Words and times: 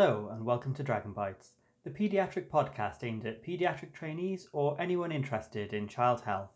Hello, 0.00 0.28
and 0.30 0.44
welcome 0.44 0.74
to 0.74 0.84
Dragon 0.84 1.12
Bites, 1.12 1.54
the 1.82 1.90
paediatric 1.90 2.48
podcast 2.48 3.02
aimed 3.02 3.26
at 3.26 3.44
paediatric 3.44 3.92
trainees 3.92 4.46
or 4.52 4.80
anyone 4.80 5.10
interested 5.10 5.72
in 5.72 5.88
child 5.88 6.20
health. 6.20 6.52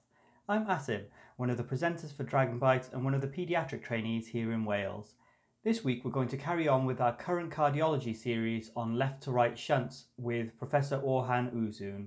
I'm 0.49 0.64
Asim, 0.67 1.07
one 1.39 1.50
of 1.50 1.57
the 1.57 1.64
presenters 1.64 2.17
for 2.17 2.23
Dragon 2.23 2.61
Bites 2.61 2.91
and 2.93 3.05
one 3.05 3.14
of 3.14 3.21
the 3.21 3.27
paediatric 3.27 3.82
trainees 3.82 4.29
here 4.29 4.53
in 4.53 4.64
Wales. 4.64 5.17
This 5.64 5.82
week, 5.82 6.05
we're 6.05 6.13
going 6.13 6.29
to 6.29 6.36
carry 6.36 6.68
on 6.68 6.86
with 6.86 7.00
our 7.00 7.17
current 7.17 7.50
cardiology 7.50 8.14
series 8.14 8.71
on 8.77 8.96
left 8.96 9.25
to 9.25 9.32
right 9.32 9.59
shunts 9.59 10.04
with 10.17 10.57
Professor 10.57 10.99
Orhan 10.99 11.53
Uzun. 11.53 12.07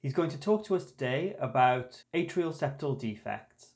He's 0.00 0.14
going 0.14 0.30
to 0.30 0.40
talk 0.40 0.64
to 0.64 0.76
us 0.76 0.86
today 0.86 1.36
about 1.38 2.04
atrial 2.14 2.58
septal 2.58 2.98
defects. 2.98 3.72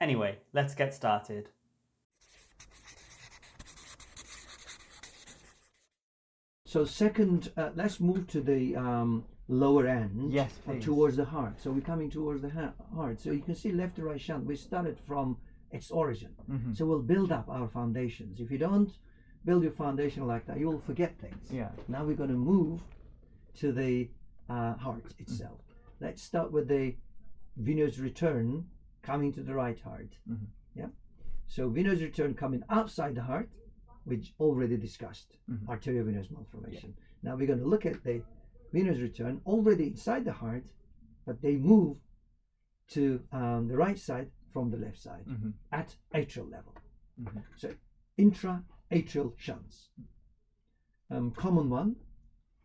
Anyway, 0.00 0.38
let's 0.54 0.74
get 0.74 0.94
started. 0.94 1.50
So 6.66 6.84
second, 6.84 7.52
uh, 7.56 7.70
let's 7.76 8.00
move 8.00 8.26
to 8.28 8.40
the 8.40 8.74
um, 8.76 9.24
lower 9.48 9.86
end. 9.86 10.32
Yes, 10.32 10.52
please. 10.64 10.84
towards 10.84 11.16
the 11.16 11.24
heart. 11.24 11.60
So 11.60 11.70
we're 11.70 11.80
coming 11.92 12.10
towards 12.10 12.42
the 12.42 12.50
ha- 12.50 12.74
heart. 12.94 13.20
So 13.20 13.30
you 13.30 13.40
can 13.40 13.54
see 13.54 13.70
left 13.70 13.96
to 13.96 14.02
right 14.02 14.20
shunt. 14.20 14.44
We 14.44 14.56
started 14.56 14.98
from 15.06 15.36
its 15.70 15.92
origin. 15.92 16.32
Mm-hmm. 16.50 16.72
So 16.74 16.84
we'll 16.84 17.02
build 17.14 17.30
up 17.30 17.48
our 17.48 17.68
foundations. 17.68 18.40
If 18.40 18.50
you 18.50 18.58
don't 18.58 18.90
build 19.44 19.62
your 19.62 19.72
foundation 19.72 20.26
like 20.26 20.44
that, 20.46 20.58
you 20.58 20.66
will 20.66 20.80
forget 20.80 21.16
things. 21.20 21.50
Yeah. 21.52 21.70
Now 21.86 22.04
we're 22.04 22.16
going 22.16 22.30
to 22.30 22.42
move 22.54 22.80
to 23.60 23.70
the 23.72 24.10
uh, 24.50 24.74
heart 24.74 25.04
itself. 25.20 25.60
Let's 26.00 26.20
start 26.22 26.50
with 26.50 26.66
the 26.66 26.96
venous 27.56 27.98
return 27.98 28.66
coming 29.02 29.32
to 29.34 29.42
the 29.42 29.54
right 29.54 29.78
heart. 29.80 30.18
Mhm. 30.28 30.46
Yeah. 30.74 30.88
So 31.46 31.68
venous 31.68 32.00
return 32.00 32.34
coming 32.34 32.64
outside 32.68 33.14
the 33.14 33.22
heart, 33.22 33.48
which 34.06 34.32
already 34.38 34.76
discussed 34.76 35.36
Mhm. 35.48 35.66
arteriovenous 35.66 36.30
malformation. 36.30 36.94
Now 37.22 37.34
we're 37.36 37.46
going 37.52 37.58
to 37.66 37.70
look 37.74 37.84
at 37.86 38.02
the 38.04 38.22
venous 38.72 38.98
return 39.00 39.40
already 39.44 39.86
inside 39.86 40.24
the 40.24 40.32
heart, 40.32 40.64
but 41.26 41.40
they 41.42 41.56
move 41.56 41.96
to 42.96 43.02
um, 43.32 43.66
the 43.68 43.76
right 43.76 43.98
side 43.98 44.28
from 44.52 44.70
the 44.70 44.76
left 44.76 44.98
side 45.06 45.26
Mm-hmm. 45.26 45.50
at 45.72 45.96
atrial 46.14 46.48
level. 46.56 46.72
Mhm. 47.20 47.42
So 47.56 47.68
intra-atrial 48.16 49.32
shunts. 49.36 49.90
Um, 51.10 51.30
common 51.32 51.68
one, 51.68 51.96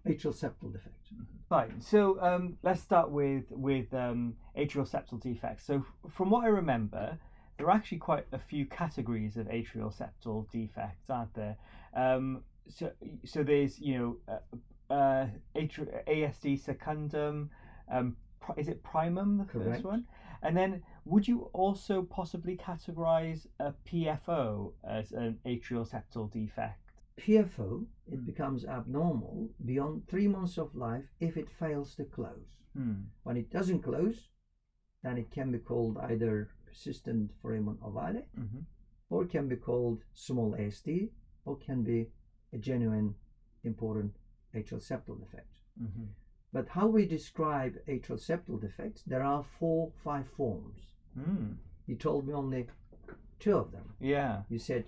atrial 0.05 0.33
septal 0.33 0.71
defect. 0.71 1.09
Fine. 1.49 1.81
So 1.81 2.19
um, 2.21 2.57
let's 2.63 2.81
start 2.81 3.09
with 3.09 3.45
with 3.51 3.93
um, 3.93 4.35
atrial 4.55 4.87
septal 4.93 5.19
defects. 5.19 5.63
So 5.65 5.85
from 6.15 6.29
what 6.29 6.43
I 6.43 6.47
remember, 6.47 7.17
there 7.57 7.67
are 7.67 7.71
actually 7.75 7.99
quite 7.99 8.25
a 8.31 8.39
few 8.39 8.65
categories 8.65 9.37
of 9.37 9.47
atrial 9.47 9.93
septal 9.95 10.49
defects, 10.51 11.09
aren't 11.09 11.33
there? 11.33 11.57
Um, 11.93 12.43
so 12.67 12.91
so 13.25 13.43
there's 13.43 13.79
you 13.79 13.97
know 14.27 14.39
uh, 14.89 14.93
uh, 14.93 15.27
atri- 15.55 16.03
ASD 16.07 16.59
secundum. 16.59 17.49
Um, 17.91 18.15
pri- 18.39 18.55
is 18.57 18.67
it 18.67 18.83
primum 18.83 19.37
the 19.37 19.45
Correct. 19.45 19.69
first 19.69 19.83
one? 19.83 20.05
And 20.43 20.57
then 20.57 20.81
would 21.05 21.27
you 21.27 21.49
also 21.53 22.01
possibly 22.03 22.57
categorize 22.57 23.45
a 23.59 23.73
PFO 23.87 24.73
as 24.83 25.11
an 25.11 25.37
atrial 25.45 25.87
septal 25.87 26.31
defect? 26.31 26.77
PFO, 27.17 27.85
it 28.07 28.21
Mm. 28.21 28.25
becomes 28.25 28.65
abnormal 28.65 29.49
beyond 29.65 30.07
three 30.07 30.27
months 30.27 30.57
of 30.57 30.73
life 30.73 31.05
if 31.19 31.37
it 31.37 31.49
fails 31.49 31.93
to 31.95 32.05
close. 32.05 32.57
Hmm. 32.73 33.01
When 33.23 33.37
it 33.37 33.51
doesn't 33.51 33.81
close, 33.83 34.29
then 35.03 35.17
it 35.17 35.29
can 35.29 35.51
be 35.51 35.59
called 35.59 35.97
either 35.99 36.49
persistent 36.71 37.31
foramen 37.41 37.77
ovale, 37.81 38.23
hmm 38.35 38.61
or 39.13 39.25
can 39.25 39.45
be 39.49 39.55
called 39.57 39.97
small 40.13 40.55
ASD, 40.57 41.09
or 41.45 41.57
can 41.57 41.83
be 41.83 42.07
a 42.53 42.57
genuine 42.57 43.13
important 43.63 44.11
atrial 44.55 44.79
septal 44.89 45.19
defect. 45.19 45.53
hmm 45.77 46.05
But 46.53 46.67
how 46.69 46.87
we 46.95 47.05
describe 47.05 47.73
atrial 47.87 48.17
septal 48.27 48.57
defects, 48.61 49.03
there 49.05 49.23
are 49.31 49.43
four, 49.59 49.89
five 50.03 50.27
forms. 50.37 50.79
Hmm. 51.13 51.51
You 51.87 51.95
told 51.97 52.25
me 52.27 52.33
only 52.33 52.67
two 53.39 53.55
of 53.57 53.71
them. 53.71 53.93
Yeah. 53.99 54.43
You 54.49 54.59
said 54.59 54.83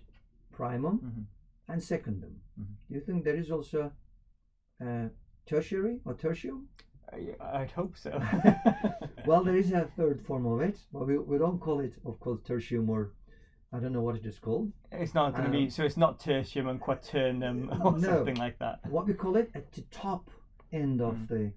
primum 0.58 0.98
Mhm. 1.00 1.26
and 1.68 1.82
secundum. 1.84 2.36
Mhm. 2.60 2.76
Do 2.88 2.96
you 2.96 3.02
think 3.06 3.24
there 3.24 3.40
is 3.44 3.52
also 3.52 3.92
uh, 4.82 5.08
tertiary 5.46 6.00
or 6.06 6.14
tertium? 6.16 6.60
I- 7.14 7.36
I'd 7.62 7.72
hope 7.72 7.96
so. 7.98 8.12
Well, 9.26 9.44
there 9.44 9.56
is 9.56 9.72
a 9.72 9.86
third 9.86 10.22
form 10.22 10.46
of 10.46 10.62
it, 10.62 10.78
but 10.92 11.08
we, 11.08 11.18
we 11.18 11.38
don't 11.38 11.60
call 11.60 11.80
it, 11.80 11.94
of 12.06 12.20
course, 12.20 12.40
tertium 12.42 12.90
or 12.90 13.14
I 13.72 13.80
don't 13.80 13.94
know 13.94 14.02
what 14.02 14.16
it 14.16 14.26
is 14.26 14.38
called. 14.40 14.72
it's 14.92 15.14
not 15.16 15.32
going 15.34 15.46
to 15.46 15.50
be 15.50 15.64
Um, 15.64 15.70
so. 15.70 15.84
It's 15.84 15.98
not 15.98 16.20
tertium 16.20 16.70
and 16.70 16.80
quaternum 16.80 17.70
or 17.84 17.94
no. 17.94 18.00
something 18.00 18.36
like 18.36 18.60
that. 18.60 18.80
What 18.90 19.08
we 19.08 19.14
call 19.14 19.36
it 19.36 19.50
at 19.56 19.72
the 19.72 19.82
top 19.90 20.30
end 20.72 21.02
of 21.02 21.16
Mm. 21.16 21.28
the 21.28 21.52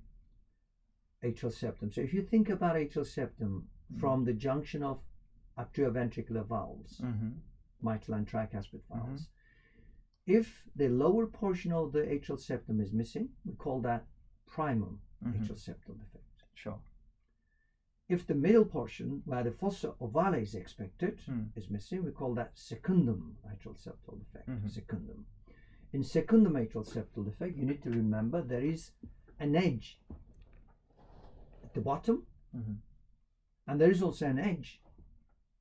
atrial 1.28 1.53
septum. 1.53 1.91
So 1.93 2.00
if 2.00 2.15
you 2.15 2.22
think 2.22 2.49
about 2.49 2.77
atrial 2.77 3.04
septum 3.06 3.69
Mm. 3.93 4.00
from 4.00 4.25
the 4.25 4.33
junction 4.33 4.83
of 4.83 5.00
atrioventricular 5.59 6.47
valves, 6.47 7.00
Mm-hmm. 7.00 7.33
mitral 7.83 8.16
and 8.19 8.27
tricuspid 8.27 8.81
valves. 8.91 9.28
If 10.27 10.65
the 10.75 10.88
lower 10.88 11.27
portion 11.27 11.72
of 11.72 11.93
the 11.93 12.00
atrial 12.03 12.38
septum 12.38 12.81
is 12.81 12.93
missing, 12.93 13.28
we 13.44 13.54
call 13.54 13.81
that 13.83 14.04
primum 14.47 14.98
Mm-hmm. 15.25 15.43
atrial 15.43 15.59
septal 15.59 15.94
defect. 15.98 16.44
Sure. 16.54 16.78
If 18.09 18.27
the 18.27 18.34
middle 18.34 18.65
portion, 18.65 19.22
where 19.25 19.43
the 19.43 19.50
fossa 19.50 19.94
ovale 20.00 20.41
is 20.41 20.55
expected, 20.55 21.19
Mm. 21.27 21.49
is 21.56 21.69
missing, 21.71 22.05
we 22.05 22.12
call 22.12 22.34
that 22.34 22.56
secundum 22.56 23.37
atrial 23.44 23.75
septal 23.75 24.19
defect. 24.19 24.49
Mhm. 24.49 24.71
Secundum. 24.71 25.27
In 25.93 26.03
secundum 26.05 26.55
atrial 26.55 26.84
septal 26.84 27.25
defect, 27.25 27.56
you 27.56 27.65
need 27.65 27.83
to 27.83 27.91
remember 27.91 28.43
there 28.43 28.65
is 28.65 28.93
an 29.41 29.56
edge 29.56 30.00
at 31.65 31.75
the 31.75 31.81
bottom, 31.81 32.27
Mhm. 32.55 32.77
and 33.66 33.81
there 33.81 33.91
is 33.91 34.03
also 34.03 34.27
an 34.27 34.39
edge 34.39 34.81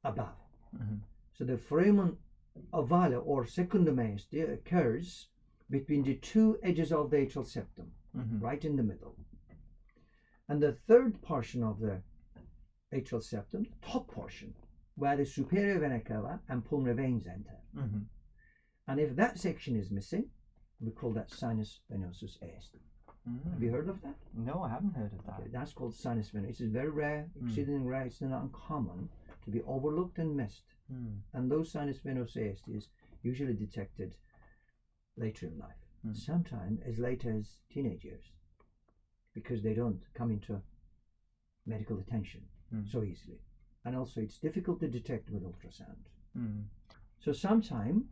above. 0.03 0.37
Mhm. 0.75 0.99
So 1.33 1.45
the 1.45 1.57
foramen 1.57 2.17
ovale 2.71 3.21
or 3.25 3.45
secundum 3.45 3.97
ASD 3.97 4.41
occurs 4.41 5.29
between 5.67 6.03
the 6.03 6.17
two 6.17 6.59
edges 6.61 6.91
of 6.91 7.09
the 7.09 7.17
atrial 7.17 7.45
septum, 7.45 7.91
Mhm. 8.13 8.39
right 8.39 8.63
in 8.63 8.75
the 8.75 8.83
middle. 8.83 9.15
And 10.47 10.61
the 10.61 10.73
third 10.73 11.23
portion 11.23 11.63
of 11.63 11.79
the 11.79 12.03
atrial 12.95 13.21
septum, 13.23 13.63
the 13.63 13.87
top 13.87 14.07
portion, 14.07 14.53
where 14.95 15.17
the 15.17 15.25
superior 15.25 15.79
vena 15.79 15.99
cava 15.99 16.39
and 16.49 16.63
pulmonary 16.65 16.95
veins 16.95 17.27
enter. 17.27 17.57
Mhm. 17.75 18.05
And 18.87 18.99
if 18.99 19.15
that 19.15 19.37
section 19.39 19.75
is 19.75 19.91
missing, 19.91 20.29
we 20.79 20.91
call 20.91 21.11
that 21.13 21.31
sinus 21.31 21.81
venosus 21.91 22.37
ASD. 22.41 22.79
Have 23.51 23.63
you 23.63 23.69
Mm. 23.69 23.73
heard 23.73 23.89
of 23.89 24.01
that? 24.03 24.15
No, 24.33 24.61
I 24.63 24.69
haven't 24.69 24.93
heard 24.93 25.11
of 25.13 25.25
that. 25.25 25.39
Okay, 25.39 25.49
that's 25.49 25.73
called 25.73 25.95
sinus 25.95 26.31
venosus. 26.31 26.49
It's 26.61 26.73
very 26.81 26.89
rare, 26.89 27.31
Mm. 27.35 27.47
exceedingly 27.47 27.85
rare. 27.87 28.05
It's 28.05 28.21
not 28.21 28.43
uncommon 28.43 29.09
to 29.43 29.49
be 29.51 29.61
overlooked 29.63 30.19
and 30.19 30.35
missed. 30.35 30.63
Mm. 30.91 31.21
and 31.33 31.49
those 31.51 31.71
sinus 31.71 31.97
venous 31.97 32.35
ASDs 32.37 32.75
is 32.75 32.89
usually 33.23 33.55
detected 33.55 34.15
later 35.17 35.47
in 35.47 35.57
life, 35.57 35.83
Mm. 36.05 36.15
sometimes 36.15 36.79
as 36.81 36.99
late 36.99 37.25
as 37.25 37.57
teenage 37.71 38.05
years, 38.05 38.31
because 39.33 39.63
they 39.63 39.73
don't 39.73 40.03
come 40.13 40.29
into 40.29 40.61
medical 41.65 41.97
attention 41.97 42.47
Mm. 42.73 42.87
so 42.91 43.03
easily, 43.03 43.39
and 43.83 43.95
also 43.95 44.21
it's 44.21 44.37
difficult 44.39 44.79
to 44.79 44.87
detect 44.87 45.29
with 45.29 45.43
ultrasound. 45.43 46.07
Mm. 46.37 46.63
So 47.19 47.31
sometimes 47.31 48.05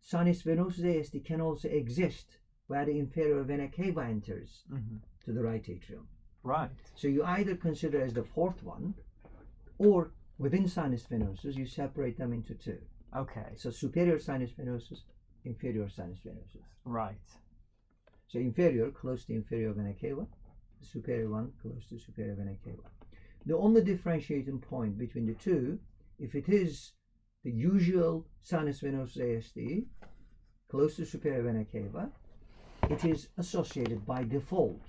sinus 0.00 0.42
venosus 0.42 0.84
ASD 0.84 1.24
can 1.24 1.40
also 1.40 1.68
exist 1.68 2.38
where 2.66 2.84
the 2.84 2.98
inferior 2.98 3.42
vena 3.42 3.68
cava 3.68 4.04
enters 4.04 4.64
Mhm. 4.70 5.00
to 5.24 5.32
the 5.32 5.42
right 5.42 5.68
atrium. 5.68 6.08
Right. 6.42 6.70
So 6.94 7.08
you 7.08 7.22
either 7.24 7.54
consider 7.56 8.00
as 8.00 8.14
the 8.14 8.24
fourth 8.24 8.62
one, 8.62 8.94
or 9.78 10.12
within 10.38 10.66
sinus 10.66 11.06
venosus 11.06 11.54
you 11.56 11.66
separate 11.66 12.16
them 12.16 12.32
into 12.32 12.54
two. 12.54 12.80
Okay. 13.14 13.54
So 13.56 13.70
superior 13.70 14.18
sinus 14.18 14.52
venosus, 14.52 15.02
inferior 15.44 15.88
sinus 15.88 16.20
venosus. 16.20 16.64
Right. 16.84 17.28
So 18.26 18.38
inferior 18.38 18.90
close 18.90 19.24
to 19.26 19.34
inferior 19.34 19.72
vena 19.72 19.94
cava, 19.94 20.26
the 20.80 20.86
superior 20.86 21.28
one 21.28 21.52
close 21.60 21.86
to 21.90 21.98
superior 21.98 22.34
vena 22.34 22.56
cava. 22.64 22.90
The 23.46 23.56
only 23.56 23.82
differentiating 23.82 24.60
point 24.60 24.98
between 24.98 25.26
the 25.26 25.34
two, 25.34 25.78
if 26.18 26.34
it 26.34 26.48
is 26.48 26.92
the 27.42 27.50
usual 27.50 28.26
sinus 28.42 28.80
venosus 28.80 29.18
ASD, 29.18 29.86
close 30.68 30.96
to 30.96 31.04
superior 31.04 31.42
vena 31.42 31.64
cava, 31.64 32.12
it 32.88 33.04
is 33.04 33.28
associated 33.38 34.06
by 34.06 34.22
default 34.24 34.80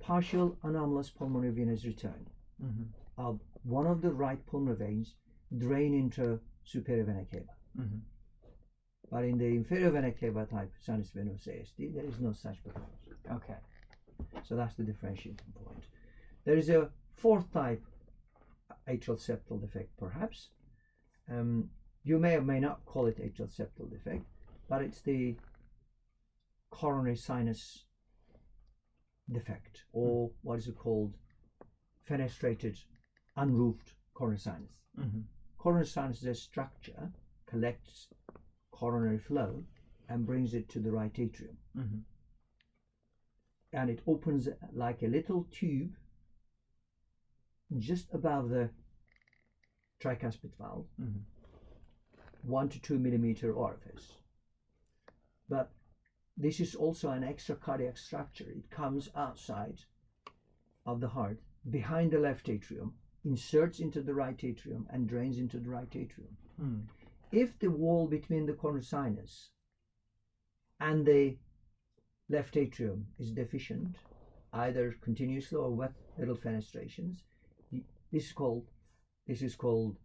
partial 0.00 0.58
anomalous 0.62 1.10
pulmonary 1.10 1.50
venous 1.50 1.84
return 1.84 2.26
Mhm. 2.62 2.88
of 3.16 3.40
one 3.62 3.86
of 3.86 4.02
the 4.02 4.12
right 4.12 4.44
pulmonary 4.46 4.76
veins 4.76 5.14
drain 5.56 5.94
into 5.94 6.40
superior 6.64 7.04
vena 7.04 7.24
cava. 7.24 7.56
Mhm. 7.76 8.00
But 9.10 9.24
in 9.24 9.38
the 9.38 9.46
inferior 9.46 9.90
vena 9.90 10.12
cava 10.12 10.46
type 10.46 10.72
sinus 10.80 11.10
venous 11.12 11.46
ASD, 11.46 11.88
there 11.88 12.04
is 12.04 12.20
no 12.20 12.32
such 12.32 12.62
pathology. 12.64 13.12
Okay. 13.30 13.58
So 14.42 14.56
that's 14.56 14.74
the 14.74 14.82
differentiating 14.84 15.52
point. 15.52 15.84
There 16.44 16.56
is 16.56 16.68
a 16.68 16.92
fourth 17.16 17.52
type 17.52 17.82
atrial 18.88 19.18
septal 19.18 19.60
defect, 19.60 19.96
perhaps. 19.98 20.50
Um, 21.30 21.70
you 22.02 22.18
may 22.18 22.36
or 22.36 22.42
may 22.42 22.60
not 22.60 22.84
call 22.84 23.06
it 23.06 23.18
atrial 23.18 23.48
septal 23.48 23.90
defect, 23.90 24.26
but 24.68 24.82
it's 24.82 25.00
the 25.00 25.36
coronary 26.70 27.16
sinus 27.16 27.84
defect, 29.30 29.84
or 29.92 30.30
what 30.42 30.58
is 30.58 30.68
it 30.68 30.76
called? 30.76 31.14
Fenestrated, 32.08 32.76
unroofed 33.36 33.94
coronary 34.12 34.38
sinus. 34.38 34.76
Mm-hmm. 34.98 35.20
Coronary 35.56 35.86
sinus 35.86 36.18
is 36.18 36.26
a 36.26 36.34
structure, 36.34 37.10
collects 37.46 38.08
coronary 38.70 39.18
flow 39.18 39.64
and 40.08 40.26
brings 40.26 40.52
it 40.52 40.68
to 40.68 40.80
the 40.80 40.90
right 40.90 41.18
atrium. 41.18 41.56
Mm-hmm. 41.76 41.98
And 43.72 43.90
it 43.90 44.02
opens 44.06 44.48
like 44.72 45.02
a 45.02 45.08
little 45.08 45.46
tube 45.50 45.94
just 47.78 48.06
above 48.12 48.48
the 48.48 48.70
tricuspid 50.00 50.50
valve, 50.58 50.86
Mm-hmm. 51.00 51.20
one 52.42 52.68
to 52.68 52.78
two 52.80 52.98
millimeter 52.98 53.52
orifice. 53.52 54.12
But 55.48 55.70
this 56.36 56.60
is 56.60 56.74
also 56.74 57.10
an 57.10 57.24
extra 57.24 57.54
cardiac 57.54 57.96
structure. 57.96 58.50
It 58.56 58.70
comes 58.70 59.08
outside 59.14 59.80
of 60.86 61.00
the 61.00 61.08
heart, 61.08 61.38
behind 61.70 62.10
the 62.10 62.18
left 62.18 62.48
atrium, 62.48 62.92
inserts 63.24 63.78
into 63.80 64.02
the 64.02 64.12
right 64.12 64.38
atrium, 64.44 64.86
and 64.90 65.08
drains 65.08 65.38
into 65.38 65.58
the 65.58 65.70
right 65.70 65.88
atrium. 65.96 66.36
Mm. 66.60 66.82
If 67.32 67.58
the 67.58 67.70
wall 67.70 68.06
between 68.06 68.46
the 68.46 68.52
coronary 68.52 68.82
sinus 68.82 69.50
and 70.78 71.06
the 71.06 71.36
left 72.28 72.56
atrium 72.56 73.06
is 73.18 73.30
deficient, 73.30 73.96
either 74.52 74.94
continuously 75.00 75.56
or 75.56 75.70
with 75.70 75.92
little 76.18 76.36
fenestrations, 76.36 77.22
this 78.14 78.26
is 78.26 78.32
called 78.32 78.64
this 79.26 79.42
is 79.42 79.56
called 79.56 79.96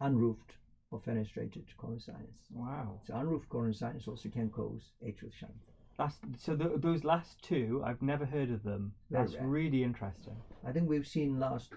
unroofed 0.00 0.54
or 0.90 0.98
fenestrated 1.00 1.64
coronary 1.76 2.00
sinus. 2.00 2.40
Wow. 2.50 3.00
So 3.06 3.14
unroofed 3.14 3.48
coronary 3.50 3.74
sinus 3.74 4.08
also 4.08 4.28
can 4.30 4.48
cause 4.48 4.92
atrial 5.04 5.32
shunt. 5.32 5.52
That's 5.98 6.16
so. 6.38 6.56
Th- 6.56 6.70
those 6.76 7.04
last 7.04 7.42
two, 7.42 7.82
I've 7.84 8.02
never 8.02 8.24
heard 8.24 8.50
of 8.50 8.62
them. 8.62 8.92
Very 9.10 9.24
That's 9.24 9.36
rare. 9.36 9.46
really 9.46 9.82
interesting. 9.82 10.36
I 10.66 10.72
think 10.72 10.88
we've 10.88 11.06
seen 11.06 11.38
last 11.38 11.72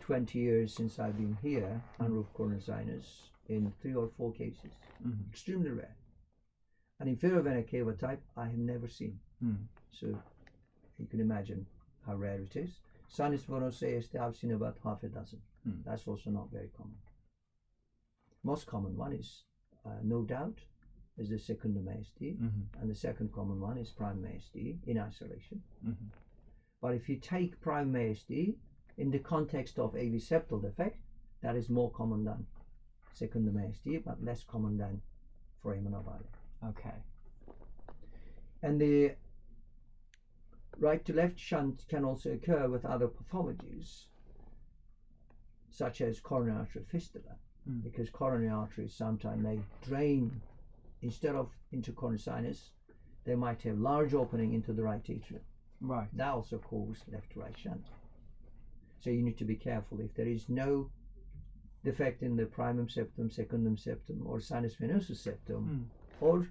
20 0.00 0.38
years 0.38 0.74
since 0.74 0.98
I've 0.98 1.16
been 1.16 1.36
here 1.42 1.82
unroofed 1.98 2.32
coronary 2.34 2.62
sinus 2.62 3.22
in 3.48 3.72
three 3.82 3.94
or 3.94 4.08
four 4.16 4.32
cases. 4.32 4.72
Mm-hmm. 5.06 5.30
Extremely 5.30 5.70
rare. 5.70 5.96
An 7.00 7.08
inferior 7.08 7.42
vena 7.42 7.62
cava 7.62 7.92
type 7.92 8.22
I 8.36 8.44
have 8.46 8.58
never 8.58 8.88
seen. 8.88 9.18
Mm. 9.44 9.64
So 9.90 10.06
you 10.98 11.06
can 11.06 11.20
imagine 11.20 11.66
how 12.06 12.14
rare 12.16 12.40
it 12.40 12.56
is. 12.56 12.70
Sinus 13.08 13.44
venosa 13.44 13.84
ASD 13.96 14.16
I've 14.20 14.36
seen 14.36 14.52
about 14.52 14.76
half 14.82 15.02
a 15.02 15.08
dozen. 15.08 15.40
Hmm. 15.64 15.80
That's 15.84 16.06
also 16.06 16.30
not 16.30 16.50
very 16.52 16.68
common. 16.76 16.96
Most 18.42 18.66
common 18.66 18.96
one 18.96 19.12
is 19.12 19.44
uh, 19.86 19.90
no 20.02 20.22
doubt 20.22 20.58
is 21.16 21.28
the 21.30 21.38
second 21.38 21.76
ASD, 21.76 22.36
Mm-hmm. 22.36 22.80
and 22.80 22.90
the 22.90 22.94
second 22.94 23.32
common 23.32 23.60
one 23.60 23.78
is 23.78 23.90
prime 23.90 24.22
ASD 24.26 24.78
in 24.86 24.98
isolation. 24.98 25.62
Mm-hmm. 25.86 26.06
But 26.82 26.94
if 26.94 27.08
you 27.08 27.16
take 27.16 27.60
prime 27.60 27.92
ASD 27.92 28.54
in 28.98 29.10
the 29.10 29.20
context 29.20 29.78
of 29.78 29.94
AV 29.94 30.14
septal 30.20 30.60
defect, 30.60 30.98
that 31.42 31.54
is 31.56 31.68
more 31.70 31.90
common 31.92 32.24
than 32.24 32.46
second 33.12 33.46
ASD, 33.48 34.02
but 34.04 34.22
less 34.24 34.42
common 34.42 34.76
than 34.76 35.00
foramen 35.62 35.92
ovale. 35.92 36.26
Okay. 36.70 36.96
And 38.62 38.80
the 38.80 39.12
right 40.78 41.04
to 41.04 41.12
left 41.12 41.38
shunt 41.38 41.84
can 41.88 42.04
also 42.04 42.32
occur 42.32 42.68
with 42.68 42.84
other 42.84 43.08
pathologies, 43.08 44.06
such 45.70 46.00
as 46.00 46.20
coronary 46.20 46.58
artery 46.58 46.84
fistula, 46.90 47.36
Mm. 47.68 47.82
because 47.82 48.10
coronary 48.10 48.50
arteries 48.50 48.94
sometimes 48.94 49.42
may 49.42 49.60
drain 49.82 50.40
instead 51.02 51.34
of 51.34 51.50
into 51.72 51.92
coronary 51.92 52.18
sinus, 52.18 52.72
they 53.24 53.34
might 53.34 53.62
have 53.62 53.78
large 53.78 54.14
opening 54.14 54.52
into 54.52 54.72
the 54.72 54.82
right 54.82 55.08
atrium. 55.08 55.42
Right. 55.80 56.08
That 56.16 56.28
also 56.34 56.58
causes 56.58 57.02
left 57.08 57.32
to 57.32 57.40
right 57.40 57.56
shunt. 57.56 57.86
So 59.00 59.10
you 59.10 59.22
need 59.22 59.38
to 59.38 59.44
be 59.44 59.56
careful 59.56 60.00
if 60.00 60.14
there 60.14 60.26
is 60.28 60.48
no 60.48 60.90
defect 61.84 62.22
in 62.22 62.36
the 62.36 62.46
primum 62.46 62.88
septum, 62.88 63.30
secundum 63.30 63.76
septum, 63.76 64.26
or 64.26 64.40
sinus 64.40 64.76
venosus 64.76 65.16
septum, 65.16 65.68
Mm. 65.68 66.22
or 66.22 66.48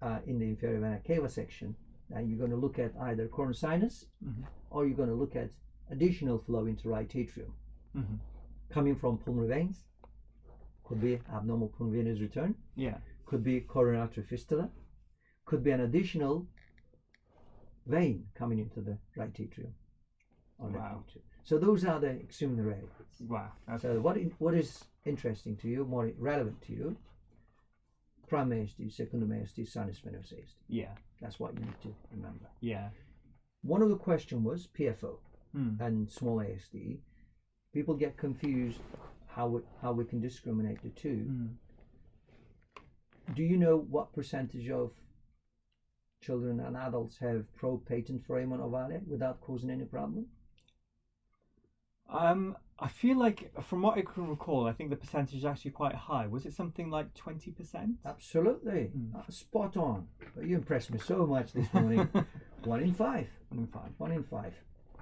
uh, 0.00 0.20
in 0.26 0.38
the 0.38 0.48
inferior 0.48 0.80
vena 0.80 1.00
cava 1.00 1.28
section, 1.28 1.76
then 2.12 2.28
you're 2.28 2.38
going 2.38 2.50
to 2.50 2.56
look 2.56 2.78
at 2.78 2.92
either 3.08 3.26
coronary 3.28 3.54
sinus 3.54 4.06
Mhm. 4.24 4.44
or 4.70 4.86
you're 4.86 4.96
going 4.96 5.08
to 5.08 5.14
look 5.14 5.36
at 5.36 5.50
additional 5.90 6.38
flow 6.38 6.66
into 6.66 6.88
right 6.88 7.14
atrium 7.16 7.52
Mm-hmm. 7.94 8.16
coming 8.70 8.96
from 8.96 9.18
pulmonary 9.18 9.48
veins. 9.48 9.84
Could 10.84 11.00
be 11.00 11.20
abnormal 11.30 11.68
pulmonary 11.68 12.02
venous 12.04 12.20
return, 12.20 12.54
Yeah. 12.74 12.98
could 13.26 13.42
be 13.42 13.60
coronary 13.60 13.98
artery 14.00 14.24
fistula, 14.24 14.70
could 15.44 15.62
be 15.62 15.70
an 15.70 15.80
additional 15.80 16.46
vein 17.86 18.26
coming 18.34 18.58
into 18.58 18.80
the 18.80 18.98
right 19.16 19.38
atrium 19.40 19.74
or 20.58 20.68
Wow. 20.70 21.04
atrium. 21.06 21.24
So 21.44 21.58
those 21.58 21.84
are 21.84 21.98
the 22.00 22.10
extremely 22.20 22.62
rare. 22.62 22.84
Wow. 23.28 23.52
Okay. 23.68 23.78
So 23.82 24.00
what 24.00 24.16
in, 24.16 24.30
what 24.38 24.54
is 24.54 24.84
interesting 25.04 25.56
to 25.56 25.68
you, 25.68 25.84
more 25.84 26.10
relevant 26.18 26.60
to 26.62 26.72
you? 26.72 26.96
Prime 28.32 28.48
ASD, 28.48 28.90
secundum 28.90 29.28
ASD, 29.28 29.68
sinus 29.68 29.98
venous 29.98 30.32
ASD. 30.32 30.54
yeah. 30.66 30.94
That's 31.20 31.38
what 31.38 31.52
you 31.52 31.60
need 31.60 31.78
to 31.82 31.94
remember. 32.10 32.46
Yeah. 32.62 32.88
One 33.60 33.82
of 33.82 33.90
the 33.90 33.96
question 33.96 34.42
was 34.42 34.66
PFO 34.68 35.18
Mm. 35.54 35.78
and 35.82 36.10
small 36.10 36.38
ASD. 36.38 37.00
People 37.74 37.94
get 37.94 38.16
confused 38.16 38.80
how 39.26 39.48
we, 39.48 39.60
how 39.82 39.92
we 39.92 40.06
can 40.06 40.18
discriminate 40.18 40.82
the 40.82 40.88
two. 40.88 41.26
Mm. 41.28 41.54
Do 43.34 43.42
you 43.42 43.58
know 43.58 43.76
what 43.76 44.14
percentage 44.14 44.70
of 44.70 44.92
children 46.22 46.58
and 46.60 46.74
adults 46.74 47.18
have 47.18 47.44
pro 47.54 47.76
patent 47.76 48.24
foramen 48.24 48.60
ovale 48.60 49.06
without 49.06 49.42
causing 49.42 49.68
any 49.68 49.84
problem? 49.84 50.24
Um, 52.08 52.56
I 52.82 52.88
feel 52.88 53.16
like, 53.16 53.38
from 53.62 53.80
what 53.82 53.96
I 53.96 54.02
can 54.02 54.26
recall, 54.28 54.66
I 54.66 54.72
think 54.72 54.90
the 54.90 54.96
percentage 54.96 55.36
is 55.38 55.44
actually 55.44 55.70
quite 55.70 55.94
high. 55.94 56.26
Was 56.26 56.44
it 56.46 56.52
something 56.52 56.90
like 56.90 57.14
twenty 57.14 57.50
percent? 57.52 57.92
Absolutely, 58.04 58.90
Mm. 58.96 59.32
Spot 59.32 59.76
on. 59.76 60.08
But 60.34 60.46
you 60.48 60.56
impressed 60.56 60.90
me 60.90 60.98
so 60.98 61.24
much 61.26 61.52
this 61.52 61.72
morning. 61.72 62.08
One 62.64 62.82
in 62.82 62.92
five. 62.94 63.28
One 63.50 63.60
in 63.60 63.66
five. 63.68 63.90
One 63.98 64.12
in 64.12 64.24
five. 64.24 64.54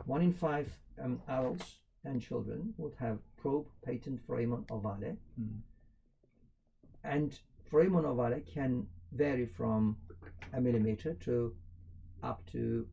One 0.04 0.22
in 0.22 0.32
five 0.34 0.68
um, 1.02 1.20
adults 1.28 1.76
and 2.04 2.20
children 2.20 2.75
would 2.78 2.94
have 2.99 3.18
probe 3.40 3.66
patent 3.84 4.20
foramen 4.26 4.64
ovale, 4.70 5.16
Mm. 5.40 5.60
and 7.04 7.38
foramen 7.70 8.04
ovale 8.04 8.42
can 8.54 8.87
vary 9.12 9.46
from 9.46 9.96
a 10.52 10.60
millimeter 10.60 11.14
to 11.14 11.54
up 12.22 12.40
to 12.52 12.87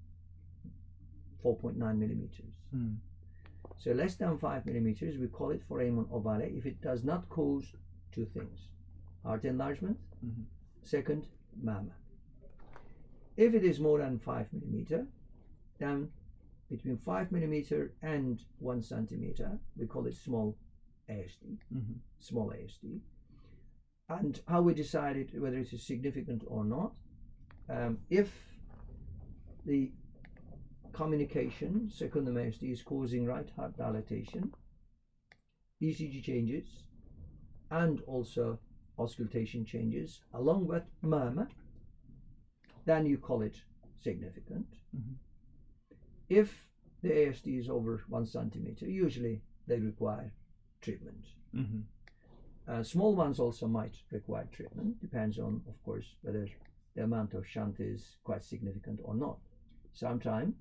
4.9 1.43 1.75
millimeters. 1.97 2.53
Mm. 2.75 2.97
So 3.77 3.91
less 3.91 4.15
than 4.15 4.37
5 4.37 4.65
millimeters, 4.65 5.17
we 5.17 5.27
call 5.27 5.51
it 5.51 5.63
foramen 5.63 6.05
ovale 6.05 6.57
if 6.57 6.65
it 6.65 6.81
does 6.81 7.03
not 7.03 7.29
cause 7.29 7.75
two 8.11 8.25
things 8.25 8.69
heart 9.23 9.45
enlargement, 9.45 9.99
Mhm. 10.25 10.45
second, 10.83 11.27
mama. 11.61 11.91
If 13.35 13.53
it 13.53 13.63
is 13.63 13.79
more 13.79 13.99
than 13.99 14.19
5 14.19 14.51
millimeter, 14.53 15.07
then 15.79 16.11
between 16.69 16.97
5 16.97 17.31
millimeter 17.31 17.93
and 18.01 18.43
1 18.59 18.81
centimeter, 18.81 19.59
we 19.75 19.85
call 19.85 20.07
it 20.07 20.15
small 20.15 20.57
ASD, 21.09 21.59
Mhm. 21.73 21.99
small 22.19 22.51
ASD. 22.51 23.01
And 24.09 24.41
how 24.47 24.61
we 24.61 24.73
decided 24.73 25.37
whether 25.39 25.57
it 25.57 25.73
is 25.73 25.83
significant 25.85 26.43
or 26.47 26.63
not, 26.63 26.95
um, 27.67 28.05
if 28.09 28.57
the 29.65 29.91
communication, 30.97 31.91
secundum 31.91 32.35
ASD, 32.35 32.71
is 32.71 32.81
causing 32.81 33.23
right 33.25 33.49
heart 33.55 33.77
dilatation, 33.77 34.51
ECG 35.79 36.23
changes, 36.23 36.65
and 37.69 38.01
also 38.07 38.59
auscultation 38.97 39.63
changes, 39.63 40.21
along 40.33 40.65
with 40.65 40.83
murmur, 41.03 41.47
then 42.85 43.05
you 43.05 43.19
call 43.19 43.43
it 43.43 43.61
significant. 44.01 44.67
Mhm. 44.95 45.15
If 46.29 46.67
the 47.03 47.11
ASD 47.11 47.57
is 47.59 47.69
over 47.69 48.03
one 48.09 48.25
centimeter, 48.25 48.87
usually 48.89 49.43
they 49.67 49.79
require 49.79 50.33
treatment. 50.81 51.25
Mhm. 51.53 51.83
Uh, 52.67 52.83
small 52.83 53.15
ones 53.15 53.39
also 53.39 53.67
might 53.67 54.03
require 54.11 54.47
treatment, 54.51 54.99
depends 54.99 55.37
on, 55.37 55.63
of 55.67 55.83
course, 55.83 56.15
whether 56.23 56.47
the 56.95 57.03
amount 57.03 57.33
of 57.35 57.45
shunt 57.45 57.79
is 57.79 58.17
quite 58.23 58.43
significant 58.43 58.99
or 59.03 59.13
not. 59.13 59.39
Sometimes 59.93 60.55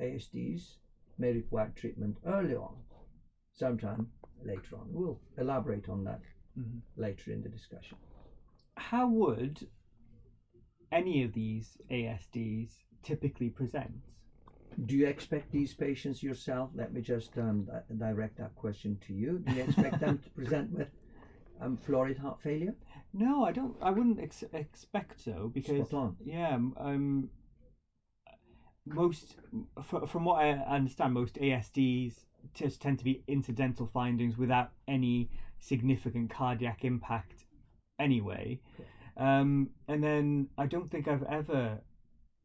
ASDs 0.00 0.76
may 1.18 1.32
require 1.32 1.72
treatment 1.74 2.18
early 2.26 2.54
on, 2.54 2.74
sometime 3.52 4.10
later 4.44 4.76
on. 4.76 4.88
We'll 4.92 5.20
elaborate 5.38 5.88
on 5.88 6.04
that 6.04 6.22
Mhm. 6.58 6.80
later 6.96 7.32
in 7.32 7.42
the 7.42 7.48
discussion. 7.48 7.98
How 8.76 9.08
would 9.08 9.68
any 10.90 11.22
of 11.22 11.32
these 11.32 11.78
ASDs 11.90 12.84
typically 13.02 13.50
present? 13.50 14.00
Do 14.86 14.96
you 14.96 15.06
expect 15.06 15.52
these 15.52 15.72
patients 15.72 16.22
yourself? 16.22 16.70
Let 16.74 16.92
me 16.92 17.00
just 17.00 17.38
um, 17.38 17.68
direct 17.96 18.38
that 18.38 18.54
question 18.56 18.98
to 19.06 19.12
you. 19.14 19.38
Do 19.38 19.54
you 19.54 19.62
expect 19.62 20.00
them 20.00 20.18
to 20.18 20.30
present 20.30 20.72
with 20.72 20.88
um, 21.60 21.76
florid 21.76 22.18
heart 22.18 22.40
failure? 22.40 22.74
No, 23.12 23.44
I 23.44 23.52
don't. 23.52 23.76
I 23.80 23.90
wouldn't 23.90 24.18
ex- 24.20 24.42
expect 24.52 25.20
so 25.20 25.48
because 25.54 25.92
yeah, 26.24 26.54
um, 26.76 27.30
most 28.86 29.36
from 30.08 30.24
what 30.24 30.36
I 30.42 30.50
understand, 30.50 31.14
most 31.14 31.36
ASDs 31.36 32.14
just 32.52 32.82
tend 32.82 32.98
to 32.98 33.04
be 33.04 33.22
incidental 33.26 33.88
findings 33.92 34.36
without 34.36 34.70
any 34.86 35.30
significant 35.58 36.30
cardiac 36.30 36.84
impact, 36.84 37.44
anyway. 37.98 38.60
Um, 39.16 39.70
and 39.88 40.02
then 40.02 40.48
I 40.58 40.66
don't 40.66 40.90
think 40.90 41.08
I've 41.08 41.22
ever 41.24 41.78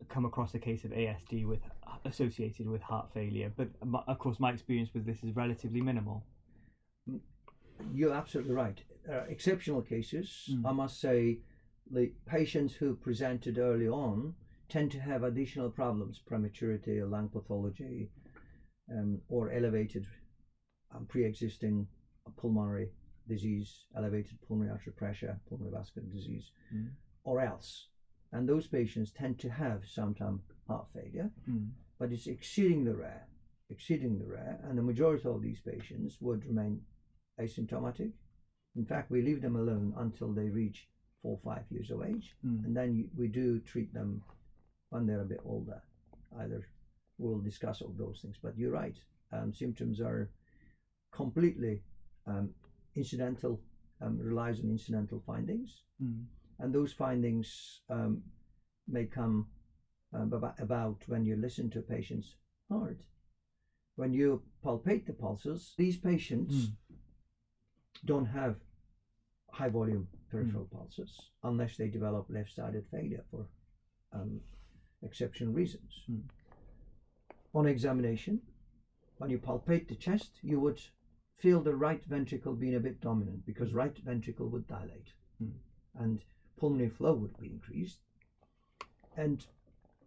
come 0.08 0.24
across 0.26 0.54
a 0.54 0.60
case 0.60 0.86
of 0.86 0.92
ASD 0.92 1.46
with 1.46 1.60
associated 2.06 2.70
with 2.70 2.82
heart 2.82 3.10
failure, 3.14 3.52
but 3.58 3.68
of 4.08 4.20
course 4.20 4.40
my 4.40 4.52
experience 4.52 4.94
with 4.94 5.06
this 5.06 5.22
is 5.24 5.36
relatively 5.36 5.82
minimal. 5.82 6.24
You're 7.94 8.14
absolutely 8.14 8.54
right. 8.54 8.82
Uh, 9.12 9.24
exceptional 9.28 9.82
cases, 9.82 10.50
Mm. 10.50 10.66
I 10.66 10.72
must 10.72 11.02
say, 11.02 11.40
the 11.92 12.12
patients 12.26 12.76
who 12.76 12.96
presented 12.96 13.58
early 13.58 13.88
on 13.88 14.36
tend 14.70 14.92
to 14.92 15.00
have 15.00 15.24
additional 15.24 15.70
problems, 15.70 16.20
prematurity, 16.20 17.02
lung 17.04 17.30
pathology, 17.30 18.10
um, 18.92 19.20
or 19.28 19.52
elevated 19.52 20.06
um, 20.96 21.06
pre-existing 21.08 21.88
pulmonary 22.38 22.90
disease, 23.28 23.86
elevated 23.96 24.38
pulmonary 24.48 24.72
artery 24.72 24.94
pressure, 24.94 25.40
pulmonary 25.48 25.76
vascular 25.76 26.08
disease, 26.08 26.52
Mm. 26.74 26.90
or 27.24 27.42
else. 27.42 27.90
And 28.32 28.48
those 28.48 28.68
patients 28.68 29.12
tend 29.12 29.40
to 29.40 29.50
have 29.50 29.86
sometimes 29.88 30.42
heart 30.68 30.88
failure, 30.94 31.32
Mm. 31.48 31.72
but 31.98 32.12
it's 32.12 32.28
exceedingly 32.28 32.92
rare, 32.94 33.28
exceedingly 33.70 34.26
rare, 34.26 34.60
and 34.64 34.78
the 34.78 34.84
majority 34.84 35.28
of 35.28 35.42
these 35.42 35.62
patients 35.62 36.22
would 36.22 36.46
remain 36.46 36.82
asymptomatic. 37.40 38.12
In 38.76 38.86
fact, 38.86 39.10
we 39.12 39.22
leave 39.22 39.42
them 39.42 39.56
alone 39.56 39.94
until 39.98 40.32
they 40.34 40.50
reach 40.50 40.88
four 41.22 41.34
or 41.34 41.54
five 41.54 41.66
years 41.72 41.90
of 41.92 42.02
age, 42.04 42.36
Mm. 42.44 42.66
and 42.66 42.76
then 42.76 43.10
we 43.16 43.28
do 43.28 43.60
treat 43.60 43.94
them 43.94 44.24
when 44.90 45.06
they're 45.06 45.22
a 45.22 45.26
bit 45.26 45.40
older. 45.44 45.82
Either 46.40 46.66
we'll 47.18 47.40
discuss 47.40 47.82
all 47.82 47.94
those 47.98 48.20
things, 48.22 48.38
but 48.42 48.58
you're 48.58 48.72
right. 48.72 48.96
Um, 49.32 49.54
symptoms 49.54 50.00
are 50.00 50.30
completely 51.12 51.84
um, 52.26 52.50
incidental, 52.96 53.60
um, 54.02 54.18
relies 54.18 54.60
on 54.60 54.70
incidental 54.70 55.22
findings 55.26 55.84
Mm. 56.02 56.24
and 56.60 56.74
those 56.74 56.94
findings 56.94 57.82
um, 57.90 58.22
may 58.88 59.04
come 59.06 59.48
um, 60.14 60.32
about, 60.60 61.04
when 61.08 61.26
you 61.26 61.36
listen 61.36 61.70
to 61.72 61.80
a 61.80 61.82
patient's 61.82 62.36
heart. 62.70 63.02
When 63.98 64.14
you 64.14 64.42
palpate 64.64 65.06
the 65.06 65.12
pulses, 65.14 65.74
these 65.78 65.98
patients 65.98 66.54
Mm. 66.56 66.76
don't 68.06 68.26
have 68.28 68.56
high 69.52 69.68
volume 69.68 70.08
peripheral 70.32 70.66
pulses 70.72 71.20
unless 71.44 71.76
they 71.76 71.90
develop 71.90 72.26
left 72.30 72.52
sided 72.56 72.86
failure 72.88 73.26
for 73.30 73.50
um, 74.14 74.40
exceptional 75.04 75.54
reasons. 75.54 76.04
Mm. 76.10 76.22
On 77.54 77.66
examination, 77.66 78.42
when 79.18 79.30
you 79.30 79.40
palpate 79.40 79.88
the 79.88 79.96
chest, 79.96 80.32
you 80.42 80.60
would 80.60 80.80
feel 81.38 81.62
the 81.62 81.76
right 81.76 82.04
ventricle 82.06 82.54
being 82.54 82.76
a 82.76 82.80
bit 82.80 83.02
dominant 83.02 83.46
because 83.46 83.74
right 83.74 83.98
ventricle 84.00 84.48
would 84.50 84.68
dilate 84.68 85.14
Mm. 85.42 85.54
and 85.96 86.26
pulmonary 86.58 86.90
flow 86.90 87.14
would 87.14 87.38
be 87.38 87.48
increased. 87.48 88.00
And 89.16 89.46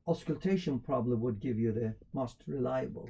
auscultation 0.06 0.78
probably 0.78 1.16
would 1.16 1.40
give 1.40 1.58
you 1.58 1.72
the 1.72 1.94
most 2.12 2.36
reliable 2.46 3.08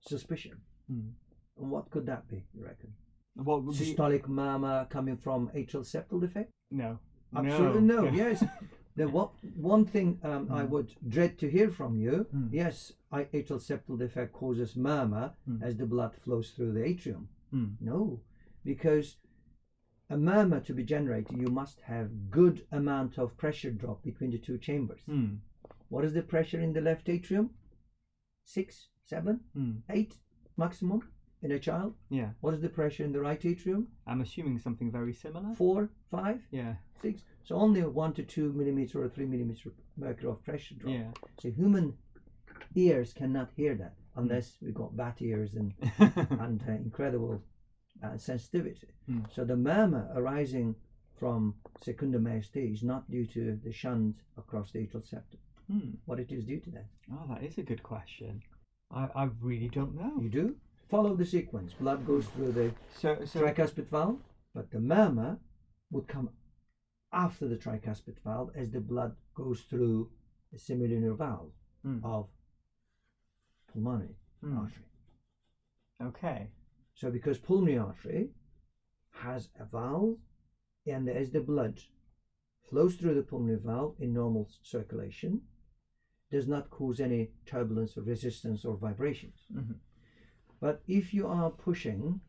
suspicion. 0.00 0.60
Mm. 0.90 1.12
And 1.58 1.70
what 1.70 1.90
could 1.90 2.06
that 2.06 2.28
be, 2.28 2.44
you 2.52 2.64
reckon? 2.64 2.92
What 3.34 3.62
would 3.64 3.78
be? 3.78 3.94
Systolic 3.94 4.26
murmur 4.28 4.86
coming 4.90 5.16
from 5.16 5.48
atrial 5.50 5.84
septal 5.84 6.20
defect? 6.20 6.50
No. 6.70 6.98
Absolutely 7.34 7.82
no. 7.82 8.04
Yeah. 8.04 8.12
Yes. 8.12 8.44
The 8.94 9.08
what, 9.08 9.30
one 9.56 9.86
thing 9.86 10.18
um, 10.22 10.48
I 10.50 10.64
Mm. 10.64 10.68
would 10.70 10.94
dread 11.08 11.38
to 11.38 11.50
hear 11.50 11.70
from 11.70 11.96
you, 11.98 12.26
Mm. 12.34 12.52
yes, 12.52 12.92
I, 13.10 13.24
atrial 13.24 13.58
septal 13.60 13.98
defect 13.98 14.32
causes 14.32 14.76
murmur 14.76 15.32
Mm. 15.48 15.62
as 15.62 15.76
the 15.76 15.86
blood 15.86 16.14
flows 16.16 16.50
through 16.50 16.72
the 16.74 16.84
atrium. 16.84 17.28
Mm. 17.52 17.76
No, 17.80 18.20
because 18.64 19.16
a 20.10 20.16
murmur 20.18 20.60
to 20.60 20.74
be 20.74 20.84
generated, 20.84 21.38
you 21.40 21.48
must 21.48 21.80
have 21.82 22.30
good 22.30 22.66
amount 22.70 23.18
of 23.18 23.36
pressure 23.38 23.70
drop 23.70 24.02
between 24.02 24.30
the 24.30 24.38
two 24.38 24.58
chambers. 24.58 25.00
Mm. 25.08 25.38
What 25.88 26.04
is 26.04 26.12
the 26.12 26.22
pressure 26.22 26.60
in 26.60 26.72
the 26.74 26.80
left 26.82 27.08
atrium? 27.08 27.50
Six, 28.44 28.88
seven, 29.04 29.40
Mm. 29.56 29.82
eight 29.88 30.18
maximum 30.58 31.00
in 31.42 31.52
a 31.52 31.58
child. 31.58 31.94
Yeah. 32.08 32.30
What 32.40 32.54
is 32.54 32.60
the 32.60 32.68
pressure 32.68 33.04
in 33.04 33.12
the 33.12 33.20
right 33.20 33.44
atrium? 33.44 33.88
I'm 34.06 34.20
assuming 34.20 34.58
something 34.58 34.90
very 34.90 35.12
similar. 35.12 35.54
Four, 35.54 35.90
five, 36.10 36.40
Yeah. 36.50 36.74
six. 37.00 37.22
So 37.44 37.56
only 37.56 37.80
a 37.80 37.88
one 37.88 38.12
to 38.14 38.22
two 38.22 38.52
millimeter 38.52 39.02
or 39.02 39.08
three 39.08 39.26
millimeter 39.26 39.72
mercury 39.96 40.30
of 40.30 40.42
pressure 40.44 40.76
drop. 40.76 40.92
Yeah. 40.92 41.10
So 41.40 41.50
human 41.50 41.94
ears 42.74 43.12
cannot 43.12 43.50
hear 43.56 43.74
that 43.74 43.94
unless 44.16 44.56
we've 44.62 44.74
got 44.74 44.96
bat 44.96 45.16
ears 45.20 45.54
and 45.54 45.72
and 45.98 46.62
uh, 46.68 46.72
incredible 46.72 47.42
uh, 48.02 48.16
sensitivity. 48.16 48.88
Mm. 49.10 49.32
So 49.34 49.44
the 49.44 49.56
murmur 49.56 50.08
arising 50.14 50.74
from 51.18 51.54
secundum 51.82 52.24
ASD 52.24 52.72
is 52.72 52.82
not 52.82 53.08
due 53.10 53.26
to 53.26 53.58
the 53.64 53.72
shunt 53.72 54.16
across 54.36 54.72
the 54.72 54.80
atrial 54.80 55.06
septum. 55.08 55.38
Hmm. 55.70 55.90
What 56.06 56.18
it 56.18 56.32
is 56.32 56.44
due 56.44 56.58
to 56.60 56.70
that? 56.72 56.86
Oh, 57.12 57.26
that 57.28 57.42
is 57.44 57.58
a 57.58 57.62
good 57.62 57.82
question. 57.82 58.42
I, 58.90 59.08
I 59.14 59.28
really 59.40 59.68
don't 59.68 59.94
know. 59.94 60.20
You 60.20 60.28
do 60.28 60.56
follow 60.92 61.14
the 61.14 61.24
sequence. 61.24 61.72
Blood 61.72 62.06
goes 62.06 62.26
through 62.26 62.52
the 62.52 62.70
So, 63.02 63.16
so 63.24 63.40
tricuspid 63.40 63.88
valve, 63.88 64.20
but 64.54 64.70
the 64.70 64.78
murmur 64.78 65.38
would 65.90 66.06
come 66.06 66.28
after 67.12 67.48
the 67.48 67.56
tricuspid 67.56 68.16
valve 68.22 68.50
as 68.54 68.70
the 68.70 68.80
blood 68.80 69.16
goes 69.34 69.62
through 69.62 70.10
the 70.52 70.58
semilunar 70.58 71.16
valve 71.16 71.52
Hmm. 71.82 71.98
of 72.04 72.28
pulmonary 73.72 74.16
Hmm. 74.42 74.58
artery. 74.58 74.84
okay. 76.08 76.50
So 76.94 77.10
because 77.10 77.38
pulmonary 77.38 77.78
artery 77.78 78.30
has 79.12 79.48
a 79.58 79.64
valve 79.64 80.18
and 80.86 81.08
as 81.08 81.30
the 81.30 81.40
blood 81.40 81.80
flows 82.68 82.96
through 82.96 83.14
the 83.14 83.22
pulmonary 83.22 83.58
valve 83.58 83.94
in 83.98 84.12
normal 84.12 84.46
circulation, 84.62 85.40
does 86.30 86.46
not 86.46 86.68
cause 86.70 87.00
any 87.00 87.30
turbulence 87.46 87.96
or 87.96 88.02
resistance 88.02 88.64
or 88.66 88.76
vibrations. 88.76 89.46
Mhm. 89.50 89.76
But 90.62 90.80
if 90.86 91.12
you 91.12 91.26
are 91.26 91.50
pushing 91.50 92.20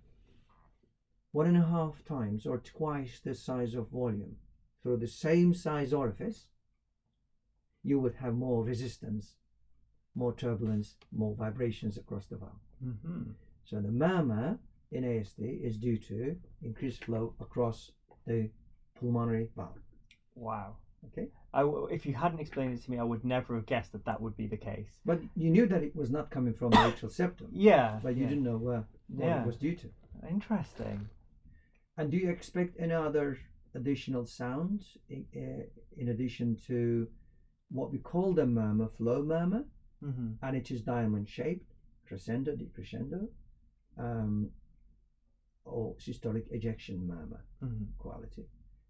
one 1.33 1.45
and 1.45 1.55
a 1.55 1.67
half 1.67 2.03
times 2.03 2.47
or 2.47 2.57
twice 2.57 3.19
the 3.19 3.35
size 3.35 3.75
of 3.75 3.89
volume 3.89 4.37
through 4.81 4.97
the 4.97 5.07
same 5.07 5.53
size 5.53 5.93
orifice, 5.93 6.47
you 7.83 7.99
would 7.99 8.15
have 8.15 8.33
more 8.33 8.63
resistance, 8.63 9.35
more 10.15 10.33
turbulence, 10.33 10.95
more 11.11 11.35
vibrations 11.35 11.95
across 11.97 12.25
the 12.25 12.37
valve. 12.37 12.65
Mm-hmm. 12.83 13.21
So 13.65 13.79
the 13.79 13.91
murmur 13.91 14.57
in 14.91 15.03
ASD 15.03 15.63
is 15.63 15.77
due 15.77 15.97
to 15.97 16.35
increased 16.63 17.05
flow 17.05 17.35
across 17.39 17.91
the 18.25 18.49
pulmonary 18.99 19.51
valve. 19.55 19.77
Wow. 20.33 20.77
Okay, 21.07 21.27
I 21.53 21.61
if 21.91 22.05
you 22.05 22.13
hadn't 22.13 22.39
explained 22.39 22.73
it 22.77 22.83
to 22.83 22.91
me, 22.91 22.97
I 22.97 23.03
would 23.03 23.23
never 23.25 23.55
have 23.55 23.65
guessed 23.65 23.91
that 23.91 24.05
that 24.05 24.21
would 24.21 24.35
be 24.37 24.47
the 24.47 24.57
case. 24.57 24.91
but 25.05 25.19
you 25.35 25.49
knew 25.49 25.65
that 25.67 25.83
it 25.83 25.95
was 25.95 26.09
not 26.09 26.29
coming 26.31 26.53
from 26.53 26.69
the 26.71 26.77
atrial 26.87 27.11
septum, 27.11 27.49
Yeah. 27.51 27.99
but 28.03 28.15
you 28.15 28.23
yeah. 28.23 28.29
didn't 28.29 28.43
know 28.45 28.57
where 28.57 28.83
what 29.07 29.25
Yeah. 29.27 29.41
it 29.41 29.47
was 29.47 29.57
due 29.57 29.75
to. 29.75 29.87
Interesting. 30.29 31.09
And 31.97 32.09
do 32.09 32.17
you 32.17 32.29
expect 32.29 32.79
any 32.79 32.93
other 32.93 33.37
additional 33.75 34.25
sounds 34.25 34.97
in, 35.09 35.25
uh, 35.35 35.63
in 35.97 36.09
addition 36.09 36.55
to 36.67 37.07
what 37.69 37.91
we 37.91 37.97
call 37.99 38.33
the 38.33 38.45
murmur, 38.45 38.87
flow 38.97 39.21
murmur, 39.23 39.65
Mm-hmm. 40.03 40.31
and 40.45 40.57
it 40.57 40.69
is 40.69 40.81
diamond 40.81 41.29
shaped, 41.29 41.71
crescendo, 42.07 42.51
decrescendo, 42.57 43.29
um, 43.97 44.49
or 45.65 45.95
systolic 45.95 46.45
ejection 46.51 47.07
murmur 47.07 47.41
Mm-hmm. 47.63 47.85
quality. 47.97 48.45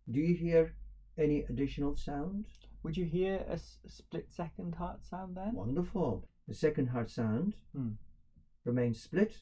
Do 0.10 0.20
you 0.20 0.36
hear 0.36 0.74
any 1.18 1.42
additional 1.50 1.96
sound? 1.96 2.46
Would 2.84 2.98
you 2.98 3.06
hear 3.06 3.46
a 3.48 3.54
s- 3.54 3.80
split 3.88 4.32
second 4.32 4.76
heart 4.76 5.06
sound 5.06 5.36
then? 5.36 5.54
Wonderful. 5.54 6.28
The 6.48 6.54
second 6.54 6.88
heart 6.88 7.10
sound 7.10 7.56
Hmm. 7.74 7.92
remains 8.66 9.02
split. 9.02 9.42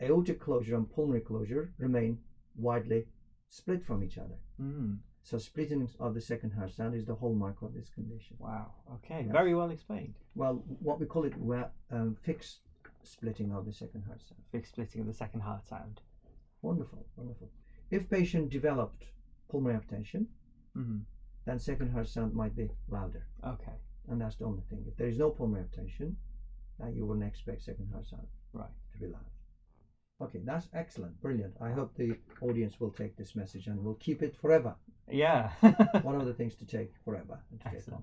Aortic 0.00 0.40
closure 0.40 0.76
and 0.76 0.90
pulmonary 0.90 1.20
closure 1.20 1.72
remain 1.78 2.18
widely 2.56 3.06
split 3.48 3.84
from 3.84 4.02
each 4.02 4.18
other. 4.18 4.38
Mm. 4.60 4.98
So 5.22 5.38
splitting 5.38 5.88
of 6.00 6.14
the 6.14 6.20
second 6.20 6.50
heart 6.52 6.72
sound 6.72 6.94
is 6.94 7.04
the 7.06 7.14
hallmark 7.14 7.62
of 7.62 7.72
this 7.74 7.88
condition. 7.88 8.36
Wow. 8.38 8.74
Okay. 8.94 9.24
Yeah. 9.26 9.32
Very 9.32 9.54
well 9.54 9.70
explained. 9.70 10.18
Well, 10.34 10.56
what 10.80 10.98
we 11.00 11.06
call 11.06 11.24
it 11.24 11.34
um, 11.90 12.16
fixed 12.16 12.60
splitting 13.02 13.52
of 13.52 13.64
the 13.66 13.72
second 13.72 14.02
heart 14.02 14.20
sound. 14.22 14.42
Big 14.52 14.66
splitting 14.66 15.00
of 15.02 15.06
the 15.06 15.12
second 15.14 15.40
heart 15.40 15.66
sound. 15.66 16.00
Wonderful, 16.62 17.06
wonderful. 17.16 17.50
If 17.90 18.08
patient 18.10 18.50
developed 18.50 19.04
pulmonary 19.48 19.80
hypertension, 19.80 20.26
Mm-hmm. 20.76 20.98
then 21.46 21.58
second 21.58 21.90
heart 21.92 22.08
sound 22.08 22.34
might 22.34 22.56
be 22.56 22.70
louder, 22.88 23.26
Okay. 23.46 23.76
and 24.08 24.20
that's 24.20 24.36
the 24.36 24.44
only 24.44 24.62
thing. 24.70 24.84
If 24.88 24.96
there 24.96 25.08
is 25.08 25.18
no 25.18 25.30
pulmonary 25.30 25.66
hypertension, 25.68 26.14
then 26.78 26.94
you 26.94 27.06
wouldn't 27.06 27.26
expect 27.26 27.62
second 27.62 27.88
heart 27.92 28.06
sound 28.06 28.26
Right. 28.52 28.70
to 28.92 28.98
be 28.98 29.06
loud. 29.06 29.24
Okay, 30.20 30.40
that's 30.44 30.68
excellent, 30.74 31.20
brilliant. 31.20 31.54
I 31.60 31.70
hope 31.72 31.94
the 31.96 32.16
audience 32.40 32.80
will 32.80 32.90
take 32.92 33.16
this 33.16 33.34
message 33.36 33.66
and 33.66 33.82
will 33.84 33.94
keep 33.96 34.22
it 34.22 34.36
forever. 34.40 34.74
Yeah. 35.10 35.50
One 36.02 36.14
of 36.16 36.24
the 36.26 36.32
things 36.34 36.54
to 36.56 36.66
take 36.66 36.92
forever 37.04 37.38
and 37.50 37.60
to 37.60 37.68
Excellent. 37.68 38.02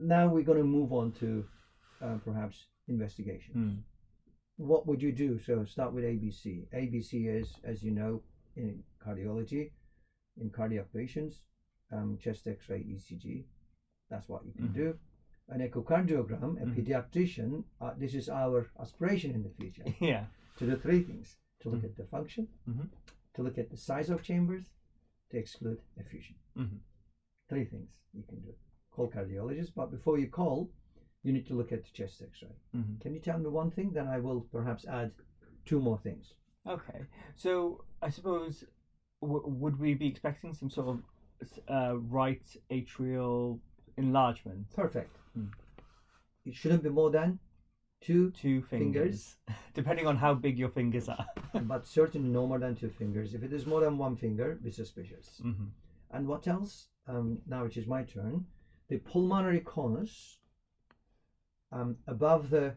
on. 0.00 0.06
Now 0.06 0.28
we're 0.28 0.42
going 0.44 0.58
to 0.58 0.64
move 0.64 0.92
on 0.92 1.12
to 1.20 1.44
uh, 2.02 2.16
perhaps 2.24 2.66
investigations. 2.88 3.56
Mm. 3.56 3.78
What 4.56 4.86
would 4.86 5.00
you 5.02 5.12
do? 5.12 5.38
So 5.38 5.64
start 5.64 5.92
with 5.94 6.04
ABC. 6.04 6.66
ABC 6.74 7.28
is, 7.40 7.48
as 7.64 7.82
you 7.82 7.90
know, 7.92 8.22
in 8.56 8.82
cardiology, 9.04 9.70
in 10.40 10.50
cardiac 10.50 10.92
patients, 10.92 11.42
um, 11.94 12.18
chest 12.18 12.46
X-ray, 12.46 12.80
ECG. 12.82 13.44
That's 14.10 14.28
what 14.28 14.44
you 14.44 14.52
can 14.52 14.68
Mhm. 14.68 14.74
do. 14.74 14.98
An 15.48 15.60
echocardiogram, 15.60 16.60
a 16.62 16.66
Mhm. 16.66 16.74
pediatrician. 16.76 17.64
Uh, 17.80 17.94
this 17.94 18.14
is 18.14 18.28
our 18.28 18.66
aspiration 18.80 19.30
in 19.34 19.42
the 19.42 19.50
future 19.50 19.84
yeah. 20.00 20.26
to 20.56 20.66
do 20.66 20.76
three 20.76 21.02
things: 21.02 21.36
to 21.60 21.70
look 21.70 21.80
Mhm. 21.82 21.90
at 21.90 21.96
the 21.96 22.04
function, 22.04 22.48
Mhm. 22.68 22.88
to 23.34 23.42
look 23.42 23.58
at 23.58 23.70
the 23.70 23.76
size 23.76 24.08
of 24.10 24.22
chambers, 24.22 24.70
to 25.30 25.38
exclude 25.38 25.80
effusion. 25.96 26.36
Mhm. 26.56 26.78
Three 27.48 27.64
things 27.66 28.00
you 28.12 28.22
can 28.22 28.40
do. 28.40 28.54
Call 28.90 29.08
cardiologist, 29.10 29.74
but 29.74 29.90
before 29.90 30.18
you 30.18 30.28
call, 30.28 30.70
you 31.22 31.32
need 31.32 31.46
to 31.46 31.54
look 31.54 31.72
at 31.72 31.82
the 31.84 31.90
chest 31.90 32.22
X-ray. 32.22 32.56
Can 33.00 33.12
you 33.14 33.20
tell 33.20 33.38
me 33.38 33.48
one 33.48 33.70
thing? 33.70 33.92
Then 33.92 34.06
I 34.08 34.18
will 34.20 34.42
perhaps 34.42 34.86
add 34.86 35.12
two 35.64 35.80
more 35.80 35.98
things. 35.98 36.34
Okay. 36.66 37.06
So 37.34 37.84
I 38.00 38.08
suppose 38.10 38.64
w- 39.20 39.46
would 39.46 39.78
we 39.78 39.94
be 39.94 40.06
expecting 40.06 40.54
some 40.54 40.70
sort 40.70 40.88
of 40.88 41.02
uh, 41.68 41.96
right 41.98 42.44
atrial 42.70 43.58
enlargement? 43.96 44.70
Perfect. 44.74 45.16
Hmm. 45.34 45.46
It 46.44 46.54
shouldn't 46.54 46.82
be 46.82 46.90
more 46.90 47.10
than 47.10 47.38
two, 48.00 48.30
Two 48.30 48.60
fingers, 48.60 49.36
depending 49.74 50.06
on 50.06 50.16
how 50.16 50.34
big 50.34 50.58
your 50.58 50.68
fingers 50.68 51.08
are. 51.08 51.26
but 51.62 51.86
certainly 51.86 52.28
no 52.28 52.46
more 52.46 52.58
than 52.58 52.74
two 52.74 52.90
fingers. 52.90 53.34
If 53.34 53.42
it 53.42 53.52
is 53.52 53.64
more 53.66 53.80
than 53.80 53.96
one 53.98 54.14
finger, 54.16 54.58
be 54.62 54.70
suspicious. 54.70 55.38
hmm 55.42 55.68
And 56.10 56.26
what 56.26 56.46
else? 56.46 56.88
Um, 57.06 57.38
now 57.46 57.64
it 57.64 57.76
is 57.76 57.86
my 57.86 58.02
turn. 58.02 58.44
The 58.88 58.98
pulmonary 58.98 59.60
conus 59.60 60.36
um, 61.72 61.96
above 62.06 62.50
the 62.50 62.74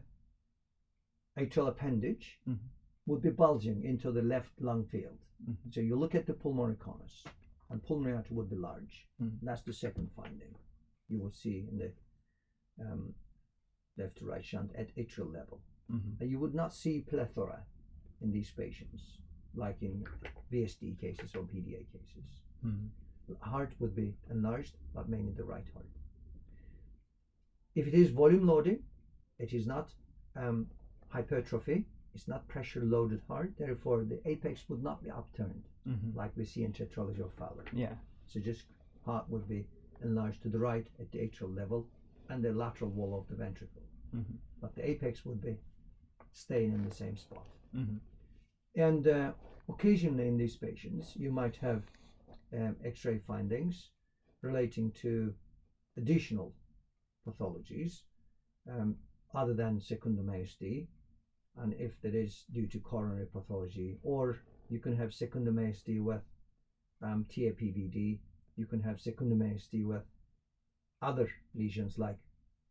atrial 1.38 1.68
appendage 1.68 2.38
Mhm. 2.48 2.58
would 3.06 3.20
be 3.22 3.30
bulging 3.30 3.82
into 3.84 4.10
the 4.10 4.22
left 4.22 4.60
lung 4.60 4.84
field. 4.84 5.18
Mhm. 5.46 5.72
So 5.72 5.80
you 5.80 5.96
look 5.96 6.14
at 6.14 6.26
the 6.26 6.34
pulmonary 6.34 6.76
conus, 6.76 7.24
and 7.70 7.82
pulmonary 7.82 8.14
artery 8.16 8.36
would 8.36 8.50
be 8.50 8.56
large. 8.56 9.06
Mhm. 9.20 9.38
That's 9.42 9.62
the 9.62 9.72
second 9.72 10.10
finding 10.16 10.54
you 11.08 11.20
will 11.20 11.30
see 11.32 11.66
in 11.70 11.78
the 11.78 11.90
um, 12.80 13.14
left 13.96 14.16
to 14.18 14.24
right 14.24 14.44
shunt 14.44 14.72
at 14.74 14.94
atrial 14.96 15.32
level. 15.32 15.60
hmm 15.88 16.12
And 16.20 16.30
you 16.30 16.38
would 16.38 16.54
not 16.54 16.72
see 16.72 17.00
plethora 17.00 17.64
in 18.20 18.30
these 18.32 18.50
patients, 18.50 19.18
like 19.54 19.82
in 19.82 20.04
VSD 20.52 20.98
cases 21.00 21.34
or 21.34 21.42
PDA 21.42 21.86
cases. 21.92 22.42
hmm 22.62 22.86
Heart 23.40 23.72
would 23.78 23.94
be 23.94 24.14
enlarged, 24.30 24.76
but 24.94 25.08
mainly 25.08 25.32
the 25.32 25.44
right 25.44 25.68
heart. 25.74 25.90
If 27.74 27.86
it 27.86 27.94
is 27.94 28.10
volume 28.10 28.46
loading, 28.46 28.82
it 29.38 29.52
is 29.52 29.66
not 29.66 29.92
um, 30.34 30.66
hypertrophy, 31.08 31.84
it's 32.14 32.26
not 32.28 32.48
pressure 32.48 32.80
loaded 32.84 33.20
heart, 33.28 33.52
therefore 33.58 34.04
the 34.04 34.20
apex 34.26 34.68
would 34.68 34.82
not 34.82 35.02
be 35.02 35.10
upturned 35.10 35.68
hmm 35.88 36.10
like 36.14 36.30
we 36.36 36.44
see 36.44 36.62
in 36.62 36.72
tetralogy 36.72 37.20
of 37.20 37.32
Fallot. 37.32 37.66
Yeah. 37.72 37.94
So 38.26 38.40
just 38.40 38.64
heart 39.04 39.24
would 39.28 39.48
be 39.48 39.64
enlarged 40.02 40.42
to 40.42 40.48
the 40.48 40.58
right 40.58 40.86
at 41.00 41.10
the 41.10 41.18
atrial 41.18 41.54
level 41.54 41.86
and 42.28 42.42
the 42.42 42.52
lateral 42.52 42.90
wall 42.90 43.14
of 43.16 43.26
the 43.28 43.34
ventricle. 43.34 43.82
hmm 44.10 44.36
But 44.60 44.74
the 44.74 44.88
apex 44.88 45.24
would 45.24 45.40
be 45.40 45.56
staying 46.32 46.72
in 46.72 46.82
the 46.82 46.94
same 46.94 47.16
spot. 47.16 47.44
hmm 47.72 47.96
And 48.76 49.06
uh, 49.06 49.32
occasionally 49.68 50.26
in 50.26 50.36
these 50.36 50.56
patients, 50.56 51.14
you 51.16 51.30
might 51.30 51.56
have 51.56 51.82
um, 52.52 52.76
X-ray 52.84 53.18
findings 53.26 53.90
relating 54.42 54.90
to 55.02 55.32
additional 55.96 56.52
pathologies 57.26 58.02
um, 58.70 58.94
other 59.34 59.54
than 59.54 59.80
secundum 59.80 60.26
ASD, 60.26 60.86
and 61.56 61.74
if 61.78 62.00
that 62.02 62.14
is 62.14 62.44
due 62.52 62.66
to 62.66 62.78
coronary 62.78 63.26
pathology, 63.26 63.96
or 64.02 64.36
you 64.68 64.78
can 64.78 64.96
have 64.96 65.12
secundum 65.12 65.56
ASD 65.56 66.02
with 66.02 66.22
um, 67.02 67.26
TAPVD, 67.30 68.18
you 68.56 68.66
can 68.66 68.80
have 68.80 69.00
secundum 69.00 69.40
ASD 69.40 69.84
with 69.84 70.02
other 71.00 71.28
lesions 71.54 71.98
like 71.98 72.16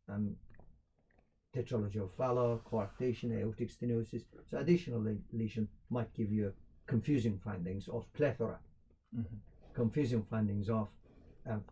um, 0.09 0.35
tetralogy 1.55 1.97
of 2.01 2.11
Fallot, 2.17 2.63
coarctation, 2.63 3.31
aortic 3.31 3.69
stenosis. 3.69 4.23
So 4.49 4.57
additional 4.57 5.01
le- 5.01 5.17
lesion 5.31 5.67
might 5.89 6.13
give 6.13 6.31
you 6.31 6.53
confusing 6.87 7.39
findings 7.43 7.87
of 7.87 8.11
plethora, 8.13 8.59
hmm 9.13 9.23
confusing 9.73 10.23
findings 10.27 10.69
of 10.69 10.87
um, 11.47 11.63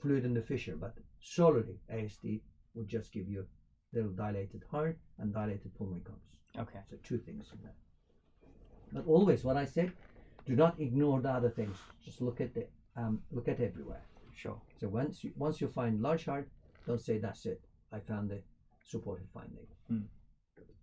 fluid 0.00 0.24
in 0.24 0.32
the 0.32 0.40
fissure, 0.40 0.76
but 0.76 0.94
solely 1.20 1.80
ASD 1.92 2.40
would 2.74 2.86
just 2.86 3.12
give 3.12 3.28
you 3.28 3.44
little 3.92 4.10
dilated 4.10 4.62
heart 4.70 4.96
and 5.18 5.34
dilated 5.34 5.74
pulmonary 5.76 6.02
conus. 6.02 6.60
Okay. 6.60 6.78
So 6.88 6.96
two 7.02 7.18
things 7.18 7.46
in 7.52 7.58
there. 7.62 7.74
But 8.92 9.06
always, 9.06 9.44
what 9.44 9.56
I 9.56 9.64
said, 9.64 9.92
do 10.46 10.56
not 10.56 10.80
ignore 10.80 11.20
the 11.20 11.30
other 11.30 11.50
things. 11.50 11.76
Just 12.04 12.20
look 12.20 12.40
at 12.40 12.54
the 12.54 12.66
um, 12.96 13.20
look 13.30 13.48
at 13.48 13.60
everywhere. 13.60 14.02
Sure. 14.34 14.60
So 14.78 14.88
once 14.88 15.22
you 15.22 15.32
once 15.36 15.60
you 15.60 15.68
find 15.68 16.00
large 16.00 16.24
heart, 16.24 16.48
don't 16.86 17.00
say 17.00 17.18
that's 17.18 17.46
it. 17.46 17.60
I 17.92 18.00
found 18.00 18.30
the 18.30 18.40
supportive 18.84 19.28
finding. 19.32 19.66
Hmm. 19.88 20.02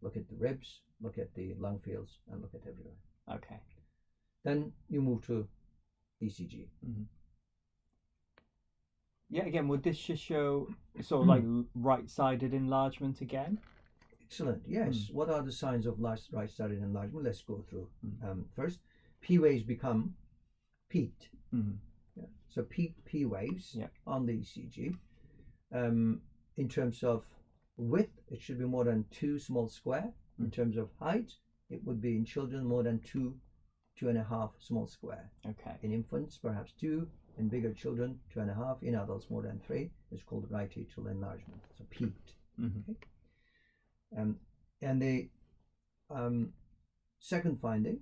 Look 0.01 0.15
at 0.15 0.29
the 0.29 0.35
ribs, 0.35 0.81
look 1.01 1.17
at 1.17 1.33
the 1.33 1.55
lung 1.59 1.79
fields, 1.79 2.19
and 2.31 2.41
look 2.41 2.53
at 2.53 2.61
everywhere. 2.61 2.97
Okay. 3.33 3.59
Then 4.43 4.71
you 4.89 5.01
move 5.01 5.25
to 5.27 5.47
ECG. 6.23 6.67
Yeah. 9.29 9.45
Again, 9.45 9.67
would 9.67 9.83
this 9.83 9.99
just 9.99 10.23
show 10.23 10.69
sort 11.01 11.23
of 11.23 11.27
like 11.27 11.43
right-sided 11.75 12.53
enlargement 12.53 13.21
again? 13.21 13.59
Excellent. 14.27 14.61
Yes. 14.67 15.07
What 15.09 15.29
are 15.29 15.41
the 15.41 15.51
signs 15.53 15.85
of 15.85 15.99
last 16.01 16.29
right-sided 16.33 16.79
enlargement? 16.81 17.23
Let's 17.23 17.41
go 17.41 17.63
through. 17.69 17.87
Hmm. 18.01 18.27
Um, 18.29 18.45
first, 18.53 18.79
P 19.21 19.37
waves 19.37 19.63
become 19.63 20.15
peaked. 20.89 21.29
hmm 21.51 21.71
Yeah. 22.15 22.25
So 22.49 22.63
peaked 22.63 23.05
P 23.05 23.23
waves 23.25 23.73
Yeah. 23.79 23.87
on 24.05 24.25
the 24.25 24.33
ECG. 24.33 24.93
Um, 25.71 26.21
in 26.57 26.67
terms 26.67 27.03
of 27.03 27.23
width, 27.77 28.19
it 28.27 28.41
should 28.41 28.57
be 28.59 28.65
more 28.65 28.83
than 28.83 29.05
two 29.11 29.39
small 29.39 29.67
square. 29.69 30.11
In 30.39 30.47
Mm. 30.47 30.51
terms 30.51 30.77
of 30.77 30.89
height, 30.99 31.37
it 31.69 31.83
would 31.85 32.01
be 32.01 32.15
in 32.17 32.25
children 32.25 32.65
more 32.65 32.83
than 32.83 32.99
two, 32.99 33.39
two 33.95 34.09
and 34.09 34.17
a 34.17 34.23
half 34.23 34.51
small 34.59 34.87
square. 34.87 35.31
Okay. 35.45 35.77
In 35.83 35.91
infants, 35.93 36.37
perhaps 36.37 36.73
two. 36.73 37.07
In 37.37 37.47
bigger 37.47 37.71
children, 37.73 38.19
two 38.29 38.41
and 38.41 38.49
a 38.49 38.53
half. 38.53 38.83
In 38.83 38.95
adults, 38.95 39.29
more 39.29 39.43
than 39.43 39.59
three. 39.59 39.89
It's 40.11 40.23
called 40.23 40.51
right 40.51 40.69
atrial 40.71 41.09
enlargement. 41.09 41.61
So 41.77 41.85
peaked. 41.89 42.33
hmm 42.57 42.81
Um, 44.15 44.37
and 44.81 45.01
the 45.01 45.27
um, 46.09 46.51
second 47.19 47.59
finding 47.59 47.99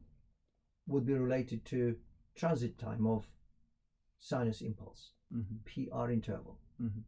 would 0.87 1.05
be 1.05 1.13
related 1.13 1.65
to 1.65 1.95
transit 2.35 2.77
time 2.77 3.05
of 3.05 3.27
sinus 4.19 4.61
impulse, 4.61 5.11
hmm 5.31 5.41
PR 5.65 6.09
interval. 6.11 6.57
hmm 6.77 6.99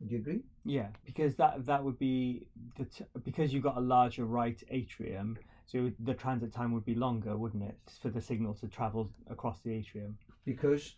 Would 0.00 0.10
you 0.10 0.18
agree? 0.18 0.42
Yeah, 0.64 0.88
because 1.04 1.34
that 1.36 1.64
that 1.66 1.82
would 1.82 1.98
be 1.98 2.46
the 2.76 2.84
t- 2.84 3.04
because 3.22 3.52
you've 3.52 3.62
got 3.62 3.76
a 3.76 3.80
larger 3.80 4.24
right 4.24 4.60
atrium, 4.68 5.36
so 5.66 5.90
the 5.98 6.14
transit 6.14 6.52
time 6.52 6.72
would 6.72 6.84
be 6.84 6.94
longer, 6.94 7.36
wouldn't 7.36 7.62
it, 7.62 7.76
for 8.00 8.10
the 8.10 8.20
signal 8.20 8.54
to 8.54 8.68
travel 8.68 9.08
across 9.28 9.60
the 9.60 9.72
atrium? 9.72 10.16
Because 10.44 10.96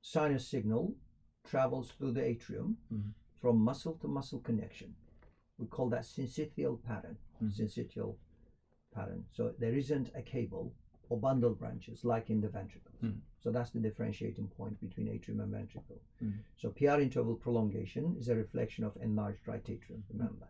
sinus 0.00 0.44
signal 0.46 0.94
travels 1.44 1.90
through 1.92 2.12
the 2.12 2.22
atrium 2.22 2.76
Mhm. 2.92 3.12
from 3.40 3.56
muscle 3.58 3.94
to 3.94 4.06
muscle 4.08 4.38
connection. 4.40 4.94
We 5.58 5.66
call 5.66 5.88
that 5.90 6.02
syncytial 6.02 6.82
pattern. 6.82 7.16
Mhm. 7.42 7.50
Syncytial 7.50 8.14
pattern. 8.90 9.24
So 9.30 9.52
there 9.58 9.74
isn't 9.74 10.10
a 10.14 10.22
cable 10.22 10.72
or 11.08 11.16
bundle 11.16 11.52
branches 11.52 12.04
like 12.04 12.30
in 12.30 12.40
the 12.40 12.48
ventricles. 12.48 13.00
Mhm. 13.02 13.20
So 13.38 13.50
that's 13.50 13.70
the 13.70 13.80
differentiating 13.80 14.48
point 14.48 14.78
between 14.80 15.08
atrium 15.08 15.40
and 15.40 15.50
ventricle. 15.50 16.00
Mhm. 16.20 16.40
So 16.56 16.70
PR 16.70 16.98
interval 17.00 17.34
prolongation 17.36 18.16
is 18.16 18.28
a 18.28 18.34
reflection 18.34 18.84
of 18.84 18.96
enlarged 18.96 19.46
right 19.46 19.68
atrium. 19.68 20.02
Remember. 20.08 20.48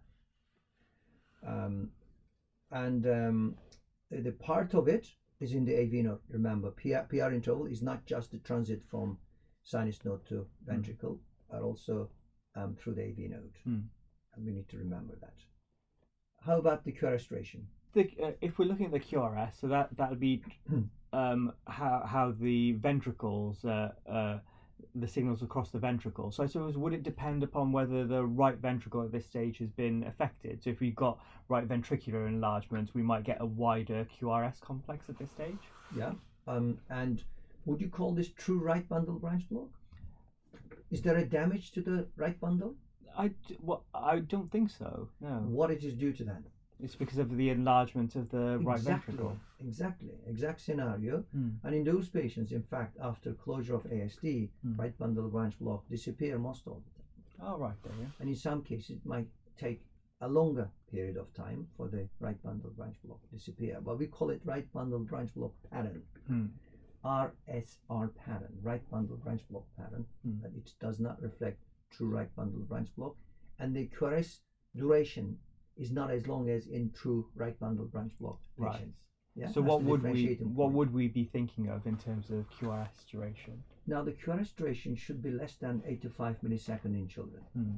Um, 1.42 1.90
and 2.70 3.06
um, 3.06 3.56
the, 4.10 4.20
the 4.20 4.32
part 4.32 4.74
of 4.74 4.88
it 4.88 5.14
is 5.38 5.52
in 5.52 5.64
the 5.64 5.74
AV 5.76 6.02
node. 6.02 6.18
Remember, 6.28 6.70
PR, 6.70 7.02
PR 7.08 7.30
interval 7.30 7.66
is 7.66 7.82
not 7.82 8.04
just 8.06 8.30
the 8.30 8.38
transit 8.38 8.82
from 8.82 9.18
sinus 9.62 10.04
node 10.04 10.24
to 10.26 10.46
ventricle, 10.64 11.20
but 11.50 11.60
also 11.60 12.08
um, 12.54 12.74
through 12.74 12.94
the 12.94 13.02
AV 13.02 13.28
node. 13.28 13.52
And 14.36 14.46
we 14.46 14.52
need 14.52 14.68
to 14.68 14.78
remember 14.78 15.14
that. 15.20 15.34
How 16.40 16.58
about 16.58 16.84
the 16.84 16.92
QRS 16.92 17.28
duration? 17.28 17.66
The, 17.94 18.10
uh, 18.22 18.30
if 18.40 18.58
we're 18.58 18.66
looking 18.66 18.86
at 18.86 18.92
the 18.92 19.00
QRS, 19.00 19.60
so 19.60 19.68
that 19.68 19.88
that 19.96 20.10
would 20.10 20.20
be 20.20 20.42
um, 21.12 21.52
how 21.66 22.04
how 22.06 22.34
the 22.38 22.72
ventricles 22.72 23.64
uh, 23.64 23.92
uh, 24.08 24.38
the 24.94 25.08
signals 25.08 25.42
across 25.42 25.70
the 25.70 25.78
ventricle. 25.78 26.30
So 26.30 26.42
I 26.42 26.46
suppose 26.46 26.76
would 26.76 26.92
it 26.92 27.02
depend 27.02 27.42
upon 27.42 27.72
whether 27.72 28.06
the 28.06 28.24
right 28.24 28.56
ventricle 28.56 29.02
at 29.02 29.12
this 29.12 29.26
stage 29.26 29.58
has 29.58 29.70
been 29.70 30.04
affected? 30.04 30.62
So 30.62 30.70
if 30.70 30.80
we've 30.80 30.94
got 30.94 31.18
right 31.48 31.66
ventricular 31.66 32.28
enlargement, 32.28 32.90
we 32.94 33.02
might 33.02 33.24
get 33.24 33.38
a 33.40 33.46
wider 33.46 34.06
QRS 34.20 34.60
complex 34.60 35.08
at 35.08 35.18
this 35.18 35.30
stage. 35.30 35.58
Yeah. 35.96 36.12
Um, 36.46 36.78
and 36.90 37.22
would 37.64 37.80
you 37.80 37.88
call 37.88 38.12
this 38.12 38.28
true 38.28 38.58
right 38.58 38.88
bundle 38.88 39.18
branch 39.18 39.48
block? 39.50 39.68
Is 40.90 41.02
there 41.02 41.16
a 41.16 41.24
damage 41.24 41.72
to 41.72 41.80
the 41.80 42.06
right 42.16 42.38
bundle? 42.40 42.76
I 43.16 43.30
well, 43.60 43.84
I 43.94 44.20
don't 44.20 44.50
think 44.50 44.70
so. 44.70 45.08
No, 45.20 45.28
What 45.58 45.70
it 45.70 45.82
is 45.84 45.94
due 45.94 46.12
to 46.14 46.24
that? 46.24 46.42
it's 46.78 46.94
because 46.94 47.16
of 47.18 47.34
the 47.36 47.48
enlargement 47.48 48.14
of 48.16 48.28
the 48.30 48.58
right 48.58 48.76
exactly. 48.76 49.14
ventricle. 49.14 49.38
Exactly. 49.60 50.10
Exact 50.26 50.60
scenario. 50.60 51.24
Hmm. 51.32 51.50
And 51.64 51.74
in 51.74 51.84
those 51.84 52.08
patients, 52.10 52.52
in 52.52 52.62
fact, 52.62 52.98
after 53.00 53.32
closure 53.32 53.74
of 53.76 53.84
ASD, 53.84 54.50
Mm. 54.66 54.78
right 54.78 54.96
bundle 54.98 55.28
branch 55.30 55.58
block 55.58 55.88
disappear 55.88 56.38
most 56.38 56.66
of 56.66 56.74
the 56.84 56.90
time. 57.02 57.48
Oh 57.48 57.56
right 57.58 57.80
there. 57.82 57.94
Yeah. 58.02 58.10
And 58.20 58.28
in 58.28 58.36
some 58.36 58.62
cases, 58.62 58.90
it 58.98 59.06
might 59.06 59.28
take 59.56 59.80
a 60.20 60.28
longer 60.28 60.68
period 60.90 61.16
of 61.16 61.32
time 61.34 61.66
for 61.76 61.88
the 61.88 62.08
right 62.20 62.40
bundle 62.42 62.70
branch 62.78 62.96
block 63.04 63.20
to 63.22 63.28
disappear. 63.38 63.80
But 63.80 63.98
we 63.98 64.06
call 64.06 64.28
it 64.30 64.42
right 64.44 64.70
bundle 64.72 64.98
branch 65.00 65.32
block 65.34 65.52
pattern. 65.70 66.02
Hmm. 66.26 66.46
RSR 67.04 68.08
pattern, 68.14 68.58
right 68.62 68.82
bundle 68.90 69.16
branch 69.16 69.42
block 69.48 69.64
pattern, 69.76 70.04
Mm. 70.26 70.44
it 70.58 70.74
does 70.80 70.98
not 71.00 71.22
reflect 71.22 71.58
true 71.90 72.08
right 72.08 72.34
bundle 72.36 72.60
branch 72.60 72.88
block. 72.96 73.16
And 73.58 73.74
the 73.74 73.88
QRS 73.88 74.40
duration 74.74 75.38
is 75.76 75.90
not 75.90 76.10
as 76.10 76.26
long 76.26 76.48
as 76.48 76.66
in 76.66 76.90
true 76.90 77.26
right 77.34 77.58
bundle 77.58 77.86
branch 77.86 78.12
block 78.18 78.40
Right. 78.56 78.72
patients. 78.72 78.98
Yeah? 79.34 79.48
So 79.48 79.60
what 79.60 79.82
would 79.82 80.02
we 80.02 80.34
what 80.60 80.72
would 80.72 80.92
we 80.92 81.08
be 81.08 81.24
thinking 81.24 81.68
of 81.68 81.86
in 81.86 81.96
terms 81.98 82.30
of 82.30 82.48
QRS 82.50 83.06
duration? 83.10 83.62
Now 83.86 84.02
the 84.02 84.12
QRS 84.12 84.54
duration 84.56 84.96
should 84.96 85.22
be 85.22 85.30
less 85.30 85.56
than 85.56 85.82
eight 85.86 86.02
to 86.02 86.10
five 86.10 86.40
millisecond 86.42 86.94
in 87.00 87.08
children. 87.08 87.42
Hmm. 87.52 87.74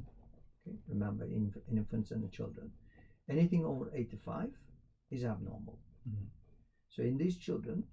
Okay? 0.67 0.77
Remember, 0.87 1.25
in, 1.25 1.53
in 1.69 1.77
infants 1.77 2.11
and 2.11 2.23
the 2.23 2.29
children. 2.29 2.71
Anything 3.29 3.65
over 3.65 3.91
eight 3.93 4.09
to 4.11 4.17
five 4.17 4.51
is 5.11 5.23
abnormal. 5.23 5.77
Mhm. 6.07 6.27
So 6.89 7.03
in 7.03 7.17
these 7.17 7.37
children, 7.37 7.83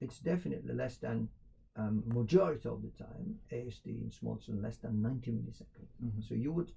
it's 0.00 0.18
definitely 0.20 0.74
less 0.74 0.98
than 0.98 1.28
um, 1.76 2.02
majority 2.06 2.68
of 2.68 2.82
the 2.82 2.90
time 3.04 3.38
ASD 3.52 3.86
in 3.86 4.10
small 4.10 4.36
children 4.36 4.62
less 4.62 4.78
than 4.78 5.02
90 5.02 5.30
milliseconds. 5.32 5.92
Mhm. 6.02 6.22
So 6.26 6.34
you 6.34 6.52
would 6.52 6.72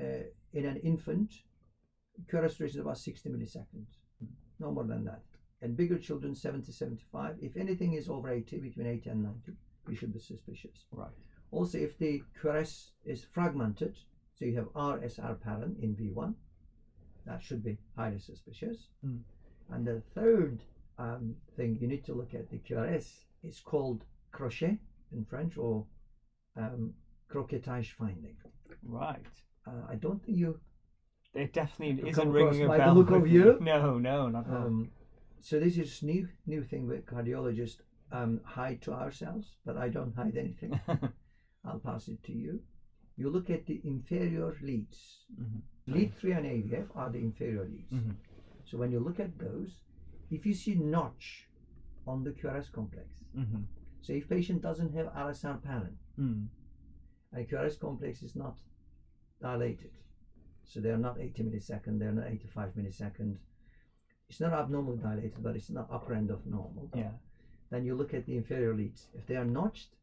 uh, 0.00 0.22
in 0.52 0.64
an 0.64 0.76
infant, 0.78 1.32
QRS 2.30 2.56
duration 2.56 2.66
is 2.66 2.76
about 2.76 2.98
60 2.98 3.28
milliseconds, 3.30 3.96
no 4.58 4.70
more 4.70 4.84
than 4.84 5.04
that. 5.04 5.22
And 5.60 5.76
bigger 5.76 5.98
children, 5.98 6.34
70, 6.34 6.70
75. 6.70 7.36
If 7.42 7.56
anything 7.56 7.94
is 7.94 8.08
over 8.08 8.30
80, 8.30 8.58
between 8.58 8.86
80 8.86 9.10
and 9.10 9.22
90, 9.24 9.52
you 9.88 9.96
should 9.96 10.12
be 10.12 10.20
suspicious. 10.20 10.84
Right. 10.92 11.10
Also, 11.50 11.78
if 11.78 11.98
the 11.98 12.22
QRS 12.40 12.90
is 13.04 13.24
fragmented, 13.24 13.96
so 14.34 14.44
you 14.44 14.54
have 14.56 14.72
RSR 14.74 15.40
pattern 15.40 15.76
in 15.82 15.96
V1, 15.96 16.34
that 17.26 17.42
should 17.42 17.64
be 17.64 17.76
highly 17.96 18.20
suspicious. 18.20 18.88
Mm. 19.04 19.20
And 19.70 19.86
the 19.86 20.00
third 20.14 20.62
um, 20.98 21.34
thing 21.56 21.76
you 21.80 21.88
need 21.88 22.04
to 22.04 22.14
look 22.14 22.34
at 22.34 22.50
the 22.50 22.58
QRS 22.58 23.24
is 23.42 23.60
called 23.60 24.04
crochet 24.38 24.78
in 25.12 25.24
French 25.24 25.56
or 25.58 25.84
um, 26.56 26.92
crochetage 27.28 27.92
finding. 27.98 28.36
Right. 28.82 29.26
Uh, 29.66 29.82
I 29.92 29.96
don't 29.96 30.22
think 30.24 30.38
you. 30.38 30.60
It 31.34 31.52
definitely 31.52 32.08
isn't 32.08 32.32
ringing 32.32 32.64
a 32.64 32.68
by 32.68 32.78
the 32.78 32.92
look 32.92 33.10
of 33.10 33.26
you? 33.26 33.58
No, 33.72 33.98
no, 33.98 34.28
not 34.28 34.46
at 34.46 34.52
all. 34.52 34.66
Um, 34.66 34.90
so 35.40 35.58
this 35.58 35.76
is 35.76 36.02
new 36.02 36.28
new 36.46 36.62
thing 36.70 36.86
with 36.86 37.04
cardiologists 37.12 37.80
um, 38.12 38.40
hide 38.44 38.80
to 38.82 38.92
ourselves, 38.92 39.46
but 39.66 39.76
I 39.76 39.88
don't 39.96 40.14
hide 40.14 40.36
anything. 40.44 40.72
I'll 41.64 41.82
pass 41.90 42.08
it 42.08 42.22
to 42.28 42.32
you. 42.32 42.60
You 43.16 43.30
look 43.30 43.50
at 43.50 43.66
the 43.66 43.80
inferior 43.84 44.56
leads. 44.62 44.98
Mhm. 45.42 45.60
Lead 45.94 46.10
3 46.14 46.32
and 46.38 46.46
AVF 46.46 46.88
are 46.94 47.10
the 47.10 47.18
inferior 47.18 47.64
leads. 47.72 47.92
Mhm. 47.92 48.14
So 48.64 48.78
when 48.78 48.90
you 48.92 49.00
look 49.00 49.18
at 49.20 49.38
those, 49.38 49.72
if 50.30 50.46
you 50.46 50.54
see 50.54 50.74
notch 50.74 51.28
on 52.06 52.24
the 52.24 52.32
QRS 52.32 52.68
complex, 52.78 53.08
Mhm. 53.34 53.62
So 54.00 54.12
if 54.12 54.28
patient 54.28 54.62
doesn't 54.62 54.94
have 54.94 55.06
RSR 55.14 55.62
pattern 55.62 55.98
Hmm. 56.16 56.44
and 57.32 57.48
QRS 57.48 57.78
complex 57.78 58.22
is 58.22 58.34
not 58.36 58.58
dilated, 59.40 59.90
so 60.64 60.80
they 60.80 60.90
are 60.90 60.98
not 60.98 61.18
80 61.20 61.42
millisecond, 61.44 61.98
they 61.98 62.06
are 62.06 62.12
not 62.12 62.26
85 62.28 62.74
millisecond, 62.74 63.38
it's 64.28 64.40
not 64.40 64.52
abnormally 64.52 64.98
dilated, 64.98 65.42
but 65.42 65.56
it's 65.56 65.70
not 65.70 65.90
upper 65.90 66.14
end 66.14 66.30
of 66.30 66.46
normal. 66.46 66.90
Yeah. 66.94 67.12
Then 67.70 67.84
you 67.84 67.94
look 67.94 68.14
at 68.14 68.24
the 68.26 68.36
inferior 68.36 68.74
leads. 68.74 69.08
If 69.14 69.26
they 69.26 69.36
are 69.36 69.44
notched, 69.44 69.94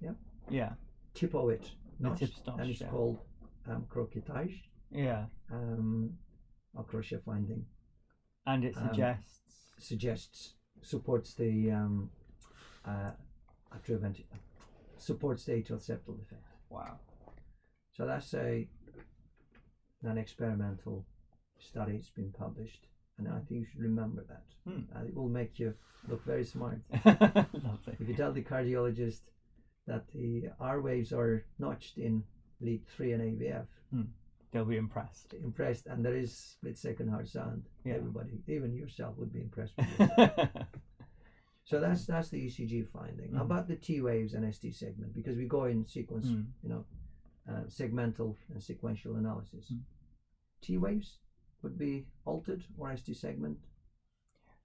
Yeah. 0.00 0.14
Yeah. 0.50 0.74
tip 1.14 1.34
of 1.34 1.50
it 1.50 1.70
The 2.00 2.08
notched, 2.08 2.20
tip's 2.20 2.46
notched, 2.46 2.60
and 2.60 2.70
it's 2.70 2.80
yeah. 2.80 2.88
called 2.90 3.18
um, 3.66 3.84
crochetage. 3.88 4.64
Yeah. 4.90 5.26
um, 5.50 6.16
or 6.74 6.84
crochet 6.84 7.18
finding 7.24 7.66
And 8.46 8.64
it 8.64 8.76
Um, 8.76 8.88
suggests. 8.88 9.40
suggests 9.78 10.54
supports 10.80 11.34
the 11.34 11.70
um, 11.72 12.10
uh, 12.86 13.10
supports 14.98 15.44
the 15.44 15.52
atrial 15.52 15.78
septal 15.80 16.18
defect. 16.18 16.42
wow. 16.70 16.98
So 17.92 18.06
that's 18.06 18.32
a 18.34 18.68
an 20.04 20.18
experimental 20.18 21.04
study. 21.58 21.96
It's 21.96 22.10
been 22.10 22.32
published, 22.32 22.86
and 23.18 23.26
I 23.28 23.38
think 23.48 23.60
you 23.60 23.66
should 23.70 23.80
remember 23.82 24.24
that. 24.28 24.44
Hmm. 24.70 24.82
And 24.94 25.08
it 25.08 25.14
will 25.14 25.28
make 25.28 25.58
you 25.58 25.74
look 26.08 26.24
very 26.24 26.44
smart. 26.44 26.80
If 28.00 28.08
you 28.08 28.14
tell 28.14 28.32
the 28.32 28.42
cardiologist 28.42 29.22
that 29.86 30.04
the 30.14 30.50
R 30.60 30.80
waves 30.80 31.12
are 31.12 31.44
notched 31.58 31.98
in 31.98 32.22
lead 32.60 32.82
three 32.96 33.12
and 33.12 33.22
AVF, 33.22 33.66
They'll 34.50 34.64
be 34.64 34.76
impressed. 34.78 35.34
impressed, 35.34 35.86
and 35.88 36.02
there 36.04 36.16
is 36.16 36.32
split 36.34 36.78
second 36.78 37.08
heart 37.10 37.28
sound. 37.28 37.64
Yeah. 37.84 37.94
Everybody, 37.96 38.40
even 38.46 38.74
yourself, 38.74 39.14
would 39.18 39.30
be 39.32 39.40
impressed. 39.42 39.74
So 41.68 41.78
that's 41.80 42.06
that's 42.06 42.30
the 42.30 42.46
ECG 42.46 42.82
finding. 42.86 43.30
How 43.34 43.42
Mhm. 43.42 43.44
about 43.50 43.68
the 43.68 43.76
T 43.76 44.00
waves 44.00 44.32
and 44.32 44.42
ST 44.46 44.72
segment? 44.74 45.12
Because 45.14 45.36
we 45.36 45.46
go 45.46 45.64
in 45.66 45.84
sequence, 45.84 46.28
Mm. 46.28 46.46
you 46.62 46.68
know, 46.70 46.86
uh, 47.46 47.64
segmental 47.66 48.36
and 48.48 48.62
sequential 48.62 49.16
analysis. 49.16 49.70
Mm. 49.70 49.82
T 50.62 50.78
waves 50.78 51.18
would 51.60 51.76
be 51.76 52.06
altered 52.24 52.64
or 52.78 52.90
ST 52.90 53.14
segment. 53.14 53.58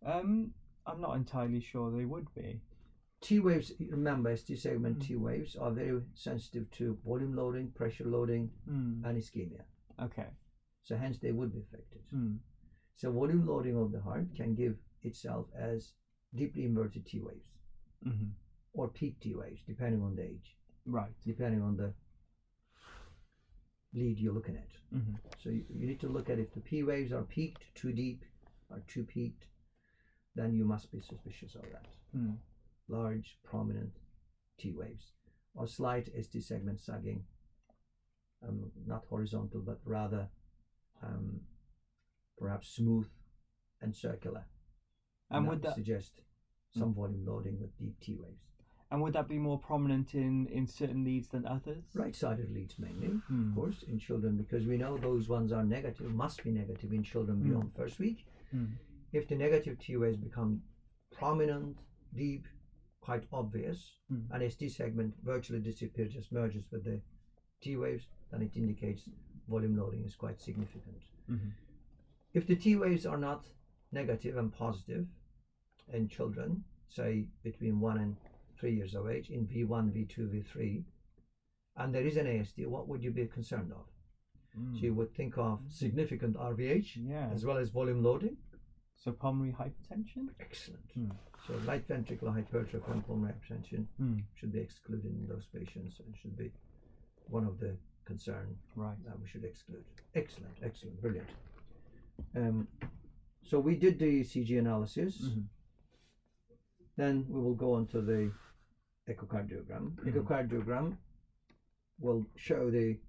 Um, 0.01 0.53
I'm 0.85 1.01
not 1.01 1.17
entirely 1.17 1.59
sure 1.59 1.91
they 1.91 2.05
would 2.05 2.33
be. 2.33 2.61
T 3.19 3.41
waves, 3.41 3.73
remember, 3.81 4.29
ST 4.31 4.55
segment 4.57 4.99
Mm. 4.99 5.01
T 5.01 5.15
waves 5.17 5.57
are 5.57 5.73
very 5.73 6.01
sensitive 6.13 6.71
to 6.71 6.95
volume 7.05 7.33
loading, 7.35 7.71
pressure 7.71 8.05
loading, 8.09 8.49
Hmm. 8.63 9.03
and 9.03 9.17
ischemia. 9.17 9.65
Okay. 9.99 10.29
So 10.83 10.95
hence 10.95 11.19
they 11.19 11.33
would 11.33 11.51
be 11.51 11.59
affected. 11.59 12.01
Hmm. 12.11 12.37
So 12.95 13.11
volume 13.11 13.45
loading 13.45 13.75
of 13.75 13.91
the 13.91 13.99
heart 14.01 14.33
can 14.35 14.55
give 14.55 14.77
itself 15.01 15.51
as 15.53 15.93
deeply 16.35 16.65
inverted 16.65 17.05
T 17.05 17.19
waves 17.19 17.49
hmm 18.03 18.29
or 18.73 18.87
peak 18.87 19.19
T 19.19 19.35
waves, 19.35 19.61
depending 19.67 20.01
on 20.01 20.15
the 20.15 20.23
age, 20.23 20.57
Right. 20.85 21.13
depending 21.25 21.61
on 21.61 21.77
the 21.77 21.93
lead 23.93 24.17
you're 24.19 24.33
looking 24.33 24.55
at. 24.55 24.69
hmm 24.91 25.15
So 25.37 25.49
you, 25.49 25.63
you 25.69 25.85
need 25.85 25.99
to 26.01 26.07
look 26.07 26.29
at 26.29 26.39
if 26.39 26.53
the 26.53 26.59
P 26.59 26.81
waves 26.83 27.11
are 27.13 27.23
peaked, 27.23 27.65
too 27.75 27.91
deep, 27.91 28.25
or 28.69 28.81
too 28.87 29.03
peaked, 29.03 29.45
then 30.35 30.55
you 30.55 30.65
must 30.65 30.91
be 30.91 30.99
suspicious 31.01 31.53
of 31.55 31.61
that. 31.71 31.87
Hmm. 32.11 32.31
Large, 32.87 33.37
prominent 33.43 33.91
T 34.57 34.73
waves, 34.73 35.11
or 35.53 35.67
slight 35.67 36.09
ST 36.19 36.41
segment 36.43 36.79
sagging, 36.81 37.23
um, 38.47 38.71
not 38.87 39.05
horizontal, 39.09 39.61
but 39.61 39.79
rather 39.85 40.29
um, 41.03 41.41
perhaps 42.37 42.69
smooth 42.69 43.07
and 43.81 43.95
circular. 43.95 44.45
And 45.31 45.45
that 45.45 45.49
would 45.49 45.61
that 45.63 45.75
suggest 45.75 46.21
some 46.77 46.93
volume 46.93 47.25
loading 47.25 47.59
with 47.59 47.77
deep 47.77 47.99
T 47.99 48.15
waves? 48.15 48.39
and 48.91 49.01
would 49.01 49.13
that 49.13 49.27
be 49.27 49.39
more 49.39 49.57
prominent 49.57 50.13
in 50.13 50.45
in 50.47 50.67
certain 50.67 51.03
leads 51.03 51.27
than 51.29 51.47
others? 51.47 51.83
Right-sided 51.95 52.51
leads 52.51 52.77
mainly, 52.77 53.07
Hmm. 53.07 53.49
of 53.49 53.55
course, 53.55 53.81
in 53.83 53.97
children 53.97 54.37
because 54.37 54.67
we 54.67 54.77
know 54.77 54.97
those 54.97 55.27
ones 55.29 55.51
are 55.51 55.63
negative, 55.65 56.13
must 56.13 56.43
be 56.43 56.51
negative 56.51 56.93
in 56.93 57.01
children 57.01 57.37
Mm. 57.39 57.43
beyond 57.47 57.73
first 57.73 57.97
week. 57.97 58.19
Hmm. 58.51 58.65
If 59.11 59.27
the 59.27 59.35
negative 59.35 59.79
T 59.79 59.97
waves 59.97 60.17
become 60.17 60.61
prominent, 61.11 61.77
deep, 62.13 62.45
quite 63.01 63.25
obvious, 63.33 63.79
Mm. 64.11 64.27
and 64.31 64.43
ST 64.43 64.69
segment 64.69 65.15
virtually 65.23 65.59
disappears, 65.61 66.13
just 66.13 66.31
merges 66.31 66.69
with 66.71 66.83
the 66.83 67.01
T 67.61 67.75
waves, 67.75 68.05
then 68.29 68.43
it 68.43 68.55
indicates 68.55 69.09
volume 69.47 69.75
loading 69.75 70.03
is 70.03 70.15
quite 70.15 70.39
significant. 70.39 71.01
Mhm. 71.27 71.51
If 72.33 72.45
the 72.45 72.55
T 72.55 72.75
waves 72.75 73.05
are 73.07 73.17
not 73.17 73.41
negative 73.93 74.37
and 74.37 74.51
positive 74.53 75.05
in 75.93 76.07
children, 76.07 76.63
say 76.89 77.25
between 77.43 77.79
one 77.79 77.97
and 77.99 78.15
three 78.59 78.73
years 78.75 78.95
of 78.95 79.09
age, 79.09 79.29
in 79.29 79.45
V1, 79.47 79.91
V2, 79.95 80.17
V3, 80.33 80.83
and 81.77 81.93
there 81.93 82.05
is 82.05 82.17
an 82.17 82.25
ASD, 82.27 82.65
what 82.67 82.87
would 82.87 83.03
you 83.03 83.11
be 83.11 83.25
concerned 83.25 83.71
of? 83.71 83.85
Hmm. 84.55 84.75
So 84.75 84.81
you 84.83 84.93
would 84.93 85.13
think 85.15 85.37
of 85.37 85.59
significant 85.69 86.35
RVH 86.37 86.97
Yeah. 87.09 87.29
as 87.33 87.45
well 87.45 87.57
as 87.57 87.69
volume 87.69 88.03
loading. 88.03 88.37
So 88.95 89.11
pulmonary 89.11 89.53
hypertension. 89.53 90.29
Excellent. 90.39 90.91
Hmm. 90.93 91.09
So 91.47 91.55
right 91.67 91.85
ventricular 91.87 92.33
hypertrophy 92.33 92.91
and 92.91 93.05
pulmonary 93.05 93.33
hypertension 93.33 93.85
Hmm. 93.97 94.19
should 94.35 94.51
be 94.53 94.59
excluded 94.59 95.11
in 95.11 95.27
those 95.27 95.45
patients 95.47 95.99
and 95.99 96.15
should 96.15 96.37
be 96.37 96.51
one 97.27 97.45
of 97.45 97.59
the 97.59 97.75
concern 98.05 98.55
Right. 98.75 98.97
that 99.05 99.19
we 99.19 99.27
should 99.27 99.43
exclude. 99.43 99.83
Excellent, 100.15 100.55
excellent, 100.61 101.01
brilliant. 101.01 101.29
Um, 102.35 102.67
so 103.43 103.59
we 103.59 103.75
did 103.75 103.99
the 103.99 104.21
ECG 104.21 104.57
analysis. 104.59 105.21
Mhm. 105.21 105.45
Then 106.95 107.25
we 107.27 107.39
will 107.41 107.55
go 107.55 107.73
on 107.73 107.87
to 107.87 108.01
the 108.01 108.31
echocardiogram. 109.07 109.91
Mhm. 109.95 110.05
Echocardiogram 110.13 110.97
will 111.99 112.25
show 112.35 112.69
the 112.69 112.99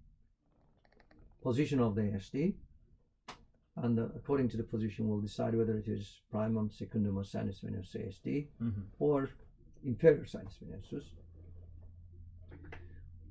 position 1.43 1.81
of 1.81 1.95
the 1.95 2.03
ASD, 2.03 2.55
and 3.77 3.99
uh, 3.99 4.09
according 4.15 4.49
to 4.49 4.57
the 4.57 4.63
position, 4.65 5.09
we'll 5.09 5.21
decide 5.21 5.55
whether 5.55 5.77
it 5.79 5.89
is 5.89 6.23
primum, 6.31 6.71
secundum, 6.71 7.17
or 7.19 7.25
sinus 7.25 7.61
venous 7.61 7.95
ASD, 7.95 8.49
Mhm. 8.61 8.85
or 8.99 9.29
inferior 9.83 10.25
sinus 10.25 10.59
venosus, 10.63 11.05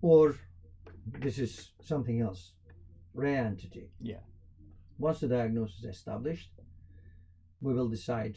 or 0.01 0.35
this 1.19 1.39
is 1.39 1.71
something 1.81 2.19
else, 2.21 2.53
rare 3.13 3.45
entity. 3.45 3.89
Yeah. 3.99 4.21
Once 4.99 5.19
the 5.21 5.27
diagnosis 5.27 5.79
is 5.79 5.85
established, 5.85 6.51
we 7.63 7.73
will 7.73 7.87
decide 7.89 8.35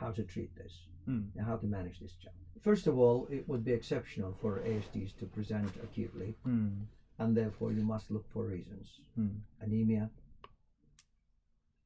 how 0.00 0.10
to 0.12 0.22
treat 0.24 0.52
this 0.56 0.74
Hmm. 1.06 1.24
and 1.36 1.46
how 1.46 1.56
to 1.56 1.66
manage 1.66 2.00
this 2.00 2.16
child. 2.16 2.34
First 2.60 2.86
of 2.88 2.98
all, 2.98 3.26
it 3.36 3.48
would 3.48 3.64
be 3.64 3.72
exceptional 3.72 4.32
for 4.40 4.60
ASDs 4.70 5.12
to 5.18 5.26
present 5.26 5.70
acutely, 5.86 6.30
Hmm. 6.42 6.82
and 7.18 7.36
therefore 7.36 7.72
you 7.72 7.84
must 7.84 8.10
look 8.10 8.26
for 8.28 8.44
reasons. 8.46 9.00
Hmm. 9.14 9.36
Anemia, 9.60 10.10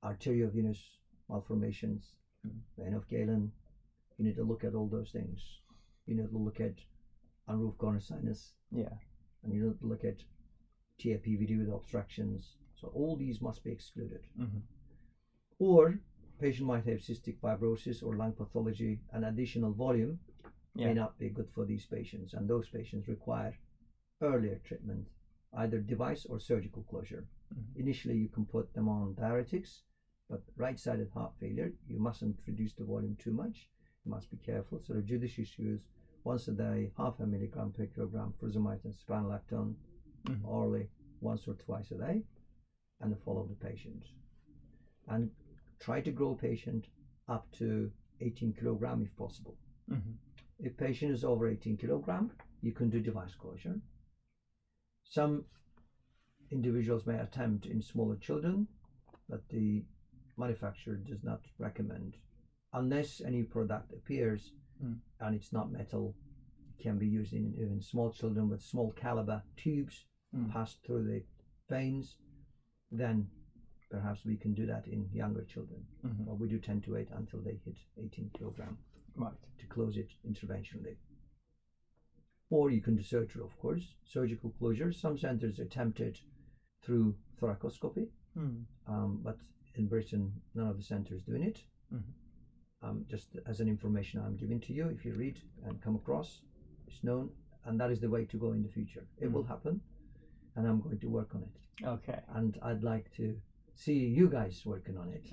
arteriovenous 0.02 0.80
malformations, 1.28 2.14
Mm. 2.44 2.60
vein 2.78 2.94
of 2.94 3.06
Galen. 3.08 3.52
You 4.16 4.24
need 4.24 4.36
to 4.36 4.44
look 4.44 4.64
at 4.64 4.74
all 4.74 4.88
those 4.88 5.12
things. 5.12 5.60
You 6.06 6.14
need 6.16 6.30
to 6.30 6.38
look 6.38 6.58
at 6.60 6.76
unroofed 7.46 7.76
coronary 7.78 8.00
sinus, 8.02 8.54
Yeah. 8.70 8.96
and 9.42 9.52
you 9.52 9.60
need 9.66 9.78
to 9.80 9.86
look 9.86 10.04
at 10.04 10.24
TAPVD 10.98 11.58
with 11.58 11.68
obstructions. 11.68 12.56
So 12.76 12.88
all 12.88 13.16
these 13.16 13.42
must 13.42 13.62
be 13.62 13.70
excluded. 13.70 14.22
Mhm. 14.38 14.62
Or 15.58 16.00
patient 16.40 16.66
might 16.66 16.84
have 16.84 17.00
cystic 17.00 17.36
fibrosis 17.42 18.02
or 18.02 18.16
lung 18.16 18.32
pathology, 18.32 18.98
and 19.12 19.24
additional 19.24 19.72
volume 19.72 20.18
may 20.74 20.94
not 20.94 21.18
be 21.18 21.28
good 21.28 21.50
for 21.54 21.64
these 21.64 21.86
patients, 21.86 22.32
and 22.34 22.48
those 22.48 22.68
patients 22.68 23.08
require 23.08 23.52
earlier 24.22 24.58
treatment, 24.64 25.06
either 25.54 25.78
device 25.78 26.24
or 26.24 26.38
surgical 26.38 26.82
closure. 26.90 27.24
Mhm. 27.54 27.76
Initially, 27.76 28.16
you 28.16 28.28
can 28.28 28.44
put 28.44 28.72
them 28.72 28.88
on 28.88 29.14
diuretics, 29.14 29.82
but 30.28 30.42
right-sided 30.56 31.10
heart 31.10 31.32
failure, 31.40 31.72
you 31.86 31.98
mustn't 31.98 32.36
reduce 32.46 32.74
the 32.74 32.84
volume 32.84 33.16
too 33.16 33.32
much. 33.32 33.68
You 34.04 34.10
must 34.10 34.30
be 34.30 34.38
careful. 34.38 34.80
So 34.80 34.94
the 34.94 35.02
judicious 35.02 35.58
use 35.58 35.82
once 36.24 36.48
a 36.48 36.52
day, 36.52 36.92
half 36.96 37.20
a 37.20 37.26
milligram 37.26 37.72
per 37.72 37.86
kilogram 37.86 38.32
furosemide 38.38 38.84
and 38.84 38.94
spironolactone 38.94 39.74
Mhm. 40.24 40.44
orally 40.44 40.88
once 41.20 41.48
or 41.48 41.54
twice 41.54 41.90
a 41.90 41.98
day, 41.98 42.24
and 43.00 43.18
follow 43.18 43.44
the 43.46 43.54
patient. 43.54 44.02
And 45.06 45.30
try 45.80 46.00
to 46.00 46.10
grow 46.12 46.34
patient 46.34 46.86
up 47.28 47.50
to 47.52 47.90
18 48.20 48.52
kilogram 48.52 49.02
if 49.02 49.14
possible. 49.16 49.56
Mhm. 49.88 50.16
If 50.58 50.76
patient 50.76 51.12
is 51.12 51.24
over 51.24 51.48
18 51.48 51.76
kilogram, 51.76 52.30
you 52.60 52.72
can 52.72 52.90
do 52.90 53.00
device 53.00 53.34
closure. 53.34 53.80
Some 55.04 55.46
individuals 56.50 57.06
may 57.06 57.18
attempt 57.18 57.66
in 57.66 57.80
smaller 57.82 58.16
children, 58.16 58.68
but 59.28 59.48
the 59.48 59.84
manufacturer 60.36 60.96
does 60.96 61.22
not 61.22 61.40
recommend 61.58 62.16
unless 62.72 63.20
any 63.20 63.42
product 63.42 63.92
appears 63.92 64.52
Mm. 64.82 65.00
and 65.20 65.34
it's 65.34 65.52
not 65.52 65.70
metal. 65.70 66.14
It 66.70 66.82
can 66.82 66.98
be 66.98 67.06
used 67.06 67.32
in 67.34 67.54
even 67.54 67.80
small 67.82 68.10
children 68.12 68.48
with 68.48 68.62
small 68.62 68.92
caliber 68.92 69.42
tubes 69.56 70.06
Mm. 70.34 70.50
passed 70.50 70.82
through 70.82 71.04
the 71.04 71.24
veins. 71.68 72.16
Then 72.90 73.30
perhaps 73.90 74.24
we 74.24 74.36
can 74.36 74.54
do 74.54 74.64
that 74.66 74.86
in 74.86 75.08
younger 75.12 75.42
children. 75.44 75.84
Mhm. 76.04 76.24
But 76.26 76.38
we 76.38 76.48
do 76.48 76.58
tend 76.58 76.82
to 76.84 76.92
wait 76.92 77.10
until 77.10 77.40
they 77.40 77.56
hit 77.56 77.76
18 77.96 78.30
kilogram 78.30 78.78
Right. 79.16 79.36
to 79.58 79.66
close 79.66 79.96
it 79.96 80.14
interventionally. 80.24 80.96
Or 82.48 82.70
you 82.70 82.80
can 82.80 82.96
do 82.96 83.02
surgery, 83.02 83.42
of 83.42 83.56
course, 83.58 83.94
surgical 84.04 84.50
closure. 84.50 84.92
Some 84.92 85.16
centers 85.18 85.58
attempt 85.58 86.00
it 86.00 86.22
through 86.82 87.16
thoracoscopy, 87.40 88.08
Hmm. 88.34 88.62
um, 88.86 89.20
but 89.22 89.38
in 89.74 89.86
Britain, 89.88 90.40
none 90.54 90.66
of 90.68 90.76
the 90.76 90.82
centers 90.82 91.22
doing 91.22 91.42
it. 91.42 91.64
Mhm. 91.92 92.12
Um, 92.82 93.04
just 93.08 93.36
as 93.46 93.60
an 93.60 93.68
information 93.68 94.20
I'm 94.20 94.36
giving 94.36 94.60
to 94.60 94.72
you, 94.72 94.88
if 94.88 95.04
you 95.04 95.14
read 95.14 95.40
and 95.64 95.80
come 95.82 95.94
across, 95.96 96.42
it's 96.86 97.04
known, 97.04 97.30
and 97.64 97.78
that 97.78 97.90
is 97.90 98.00
the 98.00 98.08
way 98.08 98.24
to 98.24 98.38
go 98.38 98.52
in 98.52 98.62
the 98.62 98.68
future. 98.68 99.06
It 99.18 99.28
will 99.30 99.44
Mm. 99.44 99.48
happen, 99.48 99.80
and 100.54 100.66
I'm 100.66 100.80
going 100.80 100.98
to 100.98 101.08
work 101.08 101.34
on 101.34 101.42
it. 101.42 101.60
Okay. 101.84 102.22
And 102.28 102.56
I'd 102.62 102.82
like 102.82 103.10
to 103.12 103.40
see 103.74 103.94
you 103.94 104.28
guys 104.28 104.62
working 104.64 104.96
on 104.96 105.08
it. 105.10 105.24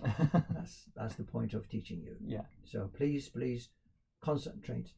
that's 0.54 0.86
that's 0.95 1.15
the 1.15 1.23
point 1.23 1.54
of 1.54 1.67
teaching 1.69 2.02
you. 2.02 2.15
yeah. 2.26 2.41
So 2.65 2.89
please, 2.95 3.30
please 3.30 3.69
concentrate 4.21 4.89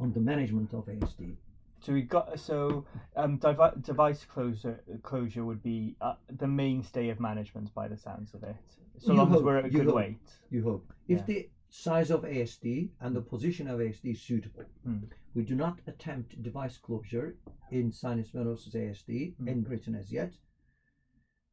on 0.00 0.12
the 0.12 0.20
management 0.20 0.72
of 0.74 0.86
ASD. 0.86 1.36
So 1.80 1.92
we 1.92 2.02
got 2.02 2.38
so 2.40 2.84
um, 3.16 3.36
devi- 3.38 3.80
device 3.82 4.24
closure 4.24 4.80
closure 5.02 5.44
would 5.44 5.62
be 5.62 5.96
uh, 6.00 6.14
the 6.38 6.46
mainstay 6.48 7.08
of 7.10 7.20
management 7.20 7.72
by 7.74 7.88
the 7.88 7.96
sounds 7.96 8.34
of 8.34 8.42
it. 8.42 8.56
So 8.98 9.12
You 9.12 9.18
long 9.18 9.34
as 9.34 9.42
we're 9.42 9.58
at 9.58 9.66
a 9.66 9.70
good 9.70 9.86
hope. 9.86 9.94
weight. 9.94 10.18
You 10.50 10.62
hope. 10.62 10.92
If 11.08 11.18
Yeah. 11.18 11.24
the 11.26 11.48
size 11.68 12.10
of 12.10 12.22
ASD 12.22 12.90
and 13.00 13.14
the 13.14 13.20
position 13.20 13.68
of 13.68 13.78
ASD 13.80 14.12
is 14.12 14.22
suitable, 14.22 14.64
Hmm. 14.84 14.98
we 15.34 15.42
do 15.42 15.54
not 15.54 15.78
attempt 15.86 16.42
device 16.42 16.78
closure 16.78 17.36
in 17.70 17.92
sinus 17.92 18.30
venosus 18.30 18.74
ASD 18.74 19.34
Hmm. 19.36 19.48
in 19.48 19.62
Britain 19.62 19.94
as 19.94 20.10
yet. 20.10 20.32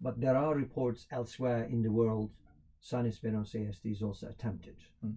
But 0.03 0.19
there 0.19 0.35
are 0.35 0.53
reports 0.53 1.07
elsewhere 1.11 1.63
in 1.63 1.81
the 1.81 1.91
world 1.91 2.29
sinus 2.81 3.19
venous 3.19 3.53
ASD 3.53 3.85
is 3.91 4.01
also 4.03 4.27
attempted. 4.27 4.75
Hmm. 5.01 5.11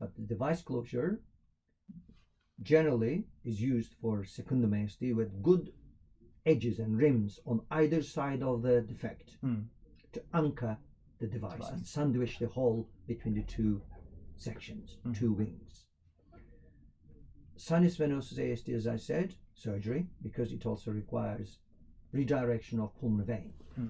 But 0.00 0.16
the 0.16 0.22
device 0.22 0.62
closure 0.62 1.20
generally 2.62 3.26
is 3.44 3.60
used 3.60 3.94
for 4.00 4.24
secundum 4.24 4.70
ASD 4.72 5.14
with 5.14 5.42
good 5.42 5.72
edges 6.46 6.78
and 6.78 6.96
rims 6.96 7.38
on 7.44 7.60
either 7.70 8.02
side 8.02 8.42
of 8.42 8.62
the 8.62 8.80
defect 8.80 9.36
Hmm. 9.42 9.62
to 10.12 10.22
anchor 10.32 10.78
the 11.18 11.26
device, 11.26 11.52
Device. 11.58 11.72
and 11.72 11.86
sandwich 11.86 12.38
the 12.38 12.48
hole 12.48 12.88
between 13.06 13.34
the 13.34 13.42
two 13.42 13.82
sections, 14.36 14.96
Mhm. 15.04 15.14
two 15.14 15.32
wings. 15.32 15.84
Sinus 17.56 17.96
venosus 17.98 18.38
ASD, 18.38 18.72
as 18.74 18.86
I 18.86 18.96
said, 18.96 19.34
surgery 19.54 20.08
because 20.22 20.50
it 20.52 20.64
also 20.66 20.90
requires 20.92 21.58
redirection 22.12 22.80
of 22.80 22.94
pulmonary 22.98 23.26
vein. 23.26 23.52
Hmm. 23.74 23.88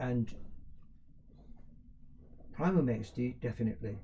And 0.00 0.32
primum 2.52 2.86
ASD 2.86 3.38
definitely 3.40 3.98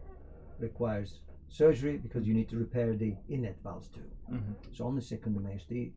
requires 0.58 1.20
surgery 1.48 1.96
because 1.96 2.28
you 2.28 2.34
need 2.34 2.50
to 2.50 2.58
repair 2.58 2.94
the 2.94 3.16
inlet 3.28 3.56
valves 3.62 3.88
too. 3.88 4.10
Mhm. 4.28 4.54
So 4.72 4.84
only 4.84 5.00
second 5.00 5.34
ASD 5.40 5.94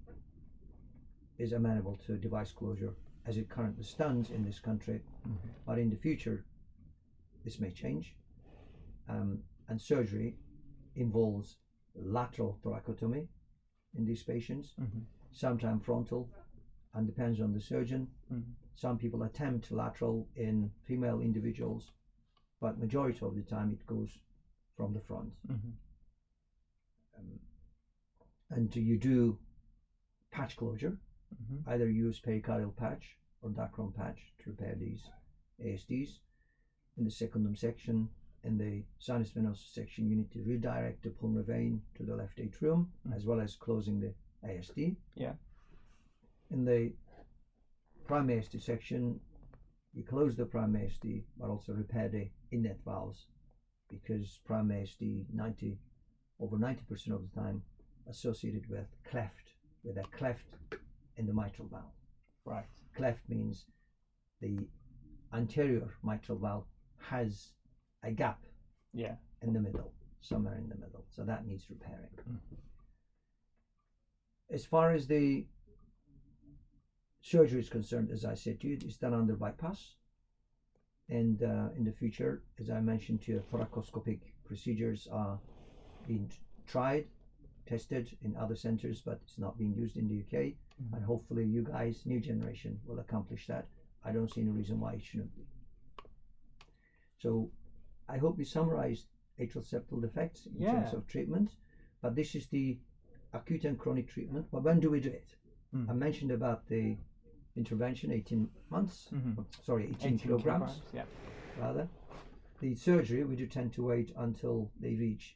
is 1.37 1.51
amenable 1.51 1.97
to 1.97 2.17
device 2.17 2.51
closure 2.53 2.95
as 3.25 3.35
it 3.37 3.49
currently 3.49 3.83
stands 3.83 4.29
in 4.29 4.41
this 4.43 4.57
country. 4.59 5.01
Mhm. 5.25 5.37
But 5.65 5.77
in 5.77 5.89
the 5.89 5.97
future, 5.97 6.45
this 7.43 7.59
may 7.59 7.71
change. 7.71 8.15
Um, 9.09 9.43
and 9.67 9.81
surgery 9.81 10.37
involves 10.95 11.57
lateral 11.93 12.57
thoracotomy 12.63 13.27
in 13.93 14.05
these 14.05 14.23
patients, 14.23 14.75
Mhm. 14.77 15.03
sometimes 15.31 15.83
frontal, 15.83 16.29
and 16.93 17.05
depends 17.05 17.41
on 17.41 17.51
the 17.51 17.59
surgeon. 17.59 18.07
Some 18.79 18.97
people 18.97 19.23
attempt 19.23 19.71
lateral 19.71 20.25
in 20.37 20.71
female 20.85 21.19
individuals, 21.19 21.91
but 22.61 22.79
majority 22.79 23.19
of 23.25 23.35
the 23.35 23.41
time 23.41 23.73
it 23.73 23.85
goes 23.85 24.19
from 24.77 24.93
the 24.93 25.01
front. 25.01 25.33
Mhm. 25.47 25.73
Um, 27.17 27.39
and 28.49 28.73
you 28.73 28.95
do 28.95 29.37
patch 30.31 30.55
closure, 30.55 30.97
Mhm. 31.35 31.67
either 31.67 31.89
use 31.89 32.21
pericardial 32.21 32.73
patch 32.73 33.17
or 33.41 33.49
dacron 33.49 33.93
patch 33.93 34.33
to 34.39 34.51
repair 34.51 34.75
these 34.75 35.09
ASDs. 35.59 36.21
In 36.95 37.03
the 37.03 37.11
secundum 37.11 37.55
section, 37.55 38.07
in 38.45 38.57
the 38.57 38.85
sinus 38.97 39.33
venosus 39.33 39.73
section, 39.73 40.07
you 40.07 40.15
need 40.15 40.31
to 40.31 40.41
redirect 40.41 41.03
the 41.03 41.09
pulmonary 41.09 41.43
vein 41.43 41.81
to 41.95 42.03
the 42.03 42.15
left 42.15 42.39
atrium 42.39 42.93
Mm. 43.05 43.13
as 43.13 43.25
well 43.25 43.41
as 43.41 43.57
closing 43.57 43.99
the 43.99 44.13
ASD. 44.41 44.95
Yeah. 45.15 45.35
In 46.49 46.63
the 46.63 46.93
prime 48.09 48.27
ASD 48.27 48.59
section, 48.59 49.19
you 49.93 50.03
close 50.03 50.35
the 50.35 50.43
prime 50.43 50.73
ASD 50.73 51.25
but 51.37 51.47
also 51.47 51.73
repair 51.73 52.09
the 52.09 52.27
inlet 52.51 52.79
valves 52.83 53.27
because 53.87 54.39
prime 54.45 54.69
ASD 54.69 55.25
90 55.31 55.77
over 56.39 56.57
90% 56.57 56.79
of 57.11 57.21
the 57.21 57.39
time 57.39 57.61
associated 58.09 58.67
with 58.67 58.87
cleft, 59.07 59.53
with 59.83 59.95
a 59.97 60.03
cleft 60.17 60.55
in 61.17 61.27
the 61.27 61.33
mitral 61.33 61.67
valve. 61.67 61.93
Right. 62.45 62.65
Cleft 62.97 63.19
means 63.29 63.65
the 64.41 64.57
anterior 65.31 65.93
mitral 66.01 66.39
valve 66.39 66.65
has 66.97 67.51
a 68.01 68.09
gap 68.09 68.43
Yeah. 68.91 69.17
in 69.43 69.53
the 69.53 69.61
middle, 69.61 69.93
somewhere 70.21 70.57
in 70.57 70.67
the 70.67 70.77
middle. 70.77 71.05
So 71.11 71.23
that 71.25 71.45
needs 71.45 71.69
repairing. 71.69 72.09
Mhm. 72.27 72.57
As 74.49 74.65
far 74.65 74.93
as 74.93 75.05
the 75.05 75.45
surgery 77.29 77.59
is 77.59 77.69
concerned, 77.69 78.09
as 78.11 78.25
I 78.25 78.33
said 78.33 78.59
to 78.61 78.67
you, 78.67 78.77
it's 78.81 78.97
done 78.97 79.13
under 79.13 79.35
bypass. 79.35 79.93
And 81.09 81.43
uh, 81.43 81.69
in 81.77 81.83
the 81.85 81.91
future, 81.91 82.41
as 82.59 82.69
I 82.71 82.79
mentioned 82.81 83.21
to 83.23 83.31
you, 83.33 83.43
thoracoscopic 83.51 84.19
procedures 84.45 85.07
are 85.11 85.39
being 86.07 86.31
tried, 86.65 87.05
tested 87.67 88.17
in 88.23 88.35
other 88.35 88.55
centers, 88.55 89.01
but 89.01 89.19
it's 89.23 89.37
not 89.37 89.57
being 89.59 89.75
used 89.75 89.97
in 89.97 90.07
the 90.07 90.19
UK. 90.23 90.53
And 90.93 91.03
hopefully, 91.03 91.45
you 91.45 91.63
guys, 91.63 92.01
new 92.05 92.19
generation, 92.19 92.79
will 92.87 92.99
accomplish 92.99 93.45
that. 93.47 93.67
I 94.03 94.11
don't 94.11 94.31
see 94.33 94.41
any 94.41 94.51
reason 94.51 94.79
why 94.79 94.93
it 94.93 95.03
shouldn't 95.03 95.35
be. 95.35 95.45
So, 97.19 97.51
I 98.07 98.17
hope 98.17 98.37
we 98.37 98.45
summarized 98.45 99.05
atrial 99.39 99.67
septal 99.71 100.01
defects 100.01 100.47
in 100.47 100.65
terms 100.65 100.93
of 100.93 101.05
treatment. 101.07 101.51
But 102.01 102.15
this 102.15 102.33
is 102.33 102.47
the 102.47 102.79
acute 103.33 103.65
and 103.65 103.77
chronic 103.77 104.07
treatment. 104.09 104.47
But 104.51 104.63
when 104.63 104.79
do 104.79 104.89
we 104.89 104.99
do 104.99 105.09
it? 105.09 105.35
Mm. 105.75 105.89
I 105.89 105.93
mentioned 105.93 106.31
about 106.31 106.67
the 106.67 106.97
intervention, 107.63 108.11
18 108.11 108.49
months. 108.69 109.09
Mhm. 109.11 109.45
Sorry, 109.63 109.83
18, 109.89 109.95
18 110.13 110.17
kilograms, 110.19 110.81
Yeah. 110.93 111.05
rather. 111.57 111.87
The 112.61 112.73
surgery, 112.75 113.23
we 113.25 113.35
do 113.35 113.47
tend 113.47 113.73
to 113.73 113.83
wait 113.83 114.11
until 114.15 114.71
they 114.79 114.95
reach 114.95 115.35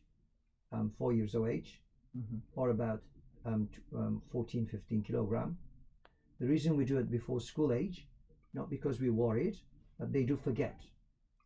um, 0.72 0.90
four 0.98 1.14
years 1.14 1.36
of 1.36 1.46
age 1.48 1.82
Mhm. 2.16 2.40
or 2.56 2.70
about 2.72 3.02
um, 3.46 3.68
t- 3.68 3.82
um, 3.94 4.22
14, 4.32 4.66
15 4.66 5.04
kilogram. 5.04 5.58
The 6.40 6.48
reason 6.48 6.78
we 6.78 6.86
do 6.86 6.98
it 6.98 7.10
before 7.12 7.40
school 7.42 7.72
age, 7.74 8.08
not 8.54 8.70
because 8.70 9.02
we're 9.02 9.14
worried, 9.28 9.58
but 10.00 10.12
they 10.14 10.24
do 10.24 10.36
forget 10.38 10.80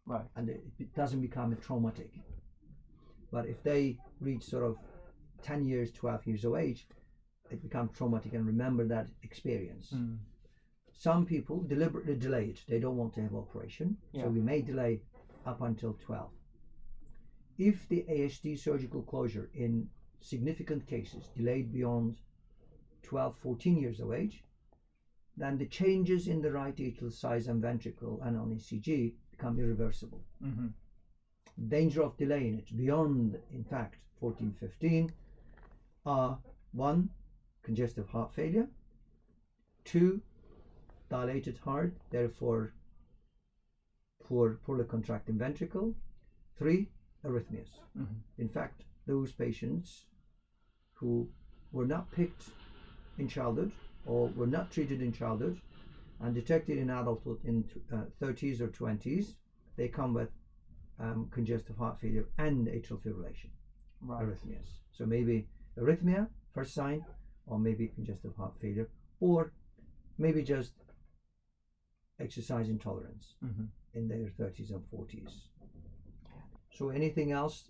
Right. 0.06 0.28
and 0.36 0.48
it, 0.50 0.64
it 0.80 0.94
doesn't 0.94 1.22
become 1.22 1.52
a 1.54 1.56
traumatic. 1.56 2.12
But 3.32 3.48
if 3.48 3.62
they 3.64 3.98
reach 4.22 4.44
sort 4.44 4.64
of 4.64 4.78
10 5.42 5.66
years, 5.66 5.92
12 5.92 6.26
years 6.28 6.46
of 6.46 6.56
age, 6.56 6.88
it 7.50 7.62
becomes 7.62 7.92
traumatic 7.98 8.34
and 8.34 8.46
remember 8.46 8.86
that 8.88 9.08
experience. 9.24 9.92
Mm. 9.94 10.18
Some 10.98 11.26
people 11.26 11.62
deliberately 11.62 12.16
delay 12.16 12.46
it. 12.48 12.64
They 12.68 12.80
don't 12.80 12.98
want 12.98 13.14
to 13.14 13.22
have 13.22 13.36
operation, 13.36 13.98
Yeah. 14.12 14.24
so 14.24 14.30
we 14.30 14.42
may 14.42 14.62
delay 14.62 15.02
up 15.46 15.62
until 15.62 15.94
12. 15.94 16.32
If 17.60 17.88
the 17.88 18.04
ASD 18.10 18.56
surgical 18.58 19.04
closure 19.04 19.50
in 19.54 19.90
significant 20.22 20.88
cases 20.88 21.30
delayed 21.36 21.72
beyond 21.72 22.18
12, 23.04 23.38
14 23.38 23.78
years 23.78 24.00
of 24.00 24.12
age, 24.12 24.44
then 25.38 25.58
the 25.60 25.68
changes 25.68 26.28
in 26.28 26.42
the 26.42 26.52
right 26.52 26.76
atrial 26.76 27.14
size 27.14 27.48
and 27.48 27.62
ventricle 27.62 28.20
and 28.24 28.36
on 28.36 28.52
ECG 28.52 29.14
become 29.30 29.60
irreversible. 29.60 30.24
Mhm. 30.42 30.74
Danger 31.68 32.02
of 32.02 32.18
delaying 32.18 32.56
it 32.56 32.76
beyond, 32.76 33.40
in 33.52 33.64
fact, 33.64 34.00
14, 34.20 34.52
15 34.54 35.12
are 36.08 36.42
one, 36.72 37.10
congestive 37.62 38.08
heart 38.10 38.34
failure, 38.34 38.68
two, 39.84 40.22
dilated 41.10 41.58
heart, 41.58 41.92
therefore 42.10 42.72
poor, 44.24 44.56
poorly 44.66 44.84
contracting 44.84 45.38
ventricle, 45.38 45.94
three, 46.56 46.88
arrhythmias. 47.24 47.80
Mhm. 47.96 48.22
In 48.38 48.48
fact, 48.48 48.84
those 49.06 49.32
patients 49.32 50.06
who 50.94 51.28
were 51.72 51.86
not 51.86 52.10
picked 52.12 52.50
in 53.18 53.28
childhood 53.28 53.72
or 54.06 54.28
were 54.36 54.46
not 54.48 54.70
treated 54.72 55.02
in 55.02 55.12
childhood 55.12 55.60
and 56.20 56.34
detected 56.34 56.78
in 56.78 56.90
adulthood 56.90 57.38
in 57.44 57.64
uh, 57.92 58.06
30s 58.20 58.60
or 58.62 58.70
20s, 58.70 59.36
they 59.76 59.88
come 59.88 60.14
with 60.14 60.30
um, 61.00 61.28
congestive 61.32 61.78
heart 61.78 62.00
failure 62.00 62.26
and 62.38 62.68
atrial 62.68 63.00
fibrillation, 63.00 63.50
Right. 64.02 64.26
arrhythmias. 64.26 64.80
So 64.92 65.06
maybe 65.06 65.46
arrhythmia, 65.78 66.28
first 66.54 66.74
sign, 66.74 67.04
or 67.46 67.58
maybe 67.58 67.88
congestive 67.88 68.34
heart 68.36 68.54
failure, 68.60 68.88
or 69.20 69.50
maybe 70.18 70.42
just 70.42 70.72
exercise 72.20 72.68
intolerance 72.70 73.36
Mhm. 73.44 73.68
in 73.94 74.08
their 74.08 74.28
30s 74.30 74.72
and 74.72 74.84
40s. 74.90 75.50
So, 76.70 76.90
anything 76.90 77.32
else 77.32 77.70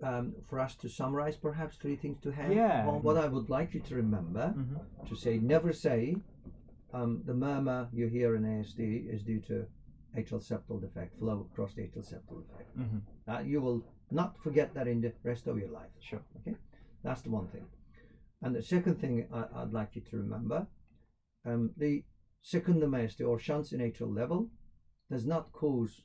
um, 0.00 0.34
for 0.46 0.58
us 0.60 0.74
to 0.76 0.88
summarize? 0.88 1.36
Perhaps 1.36 1.76
three 1.76 1.96
things 1.96 2.18
to 2.20 2.30
have. 2.30 2.52
Yeah. 2.52 2.86
Well, 2.86 3.00
what 3.00 3.16
I 3.16 3.26
would 3.26 3.48
like 3.48 3.74
you 3.74 3.80
to 3.80 3.94
remember 3.94 4.54
Mhm. 4.56 5.06
to 5.06 5.14
say, 5.14 5.38
never 5.38 5.72
say 5.72 6.16
um, 6.92 7.22
the 7.24 7.34
murmur 7.34 7.88
you 7.92 8.06
hear 8.06 8.34
in 8.34 8.42
ASD 8.44 9.06
is 9.08 9.22
due 9.22 9.40
to 9.40 9.66
atrial 10.16 10.40
septal 10.40 10.80
defect, 10.80 11.18
flow 11.18 11.40
across 11.50 11.74
the 11.74 11.82
atrial 11.82 12.04
septal 12.12 12.40
defect. 12.46 12.76
Mhm. 12.76 13.00
Uh, 13.26 13.42
you 13.44 13.60
will 13.60 13.82
not 14.10 14.38
forget 14.38 14.72
that 14.74 14.86
in 14.86 15.00
the 15.00 15.12
rest 15.22 15.46
of 15.46 15.58
your 15.58 15.68
life. 15.68 15.90
Sure. 16.00 16.22
Okay, 16.36 16.54
that's 17.02 17.20
the 17.22 17.30
one 17.30 17.46
thing. 17.48 17.66
And 18.40 18.54
the 18.54 18.62
second 18.62 18.94
thing 19.00 19.26
I, 19.32 19.46
I'd 19.62 19.72
like 19.72 19.96
you 19.96 20.02
to 20.02 20.16
remember, 20.16 20.66
um, 21.44 21.72
the 21.76 22.04
secundomyostomy 22.42 23.26
or 23.26 23.38
shunts 23.38 23.72
in 23.72 23.80
atrial 23.80 24.14
level 24.14 24.48
does 25.10 25.24
not 25.24 25.52
cause 25.52 26.02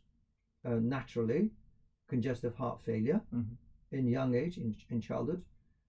uh, 0.66 0.78
naturally 0.80 1.50
congestive 2.08 2.54
heart 2.56 2.80
failure 2.82 3.22
Mhm. 3.34 3.56
in 3.92 4.08
young 4.08 4.34
age, 4.34 4.58
in, 4.58 4.74
in 4.90 5.00
childhood. 5.00 5.42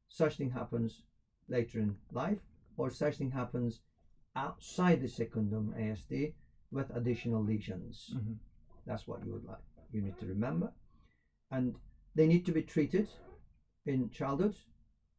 Such 0.09 0.37
thing 0.37 0.51
happens 0.51 1.03
later 1.49 1.79
in 1.79 1.97
life, 2.13 2.41
or 2.77 2.91
such 2.91 3.17
thing 3.17 3.31
happens 3.31 3.81
outside 4.37 5.01
the 5.01 5.09
secundum 5.09 5.73
ASD 5.77 6.33
with 6.71 6.91
additional 6.91 7.43
lesions. 7.43 8.11
Mhm. 8.15 8.37
That's 8.85 9.07
what 9.07 9.25
you 9.25 9.33
would 9.33 9.45
like. 9.45 9.63
You 9.93 10.01
need 10.01 10.19
to 10.19 10.27
remember, 10.27 10.71
and 11.51 11.79
they 12.15 12.27
need 12.27 12.45
to 12.45 12.53
be 12.53 12.63
treated 12.63 13.07
in 13.87 14.09
childhood 14.11 14.57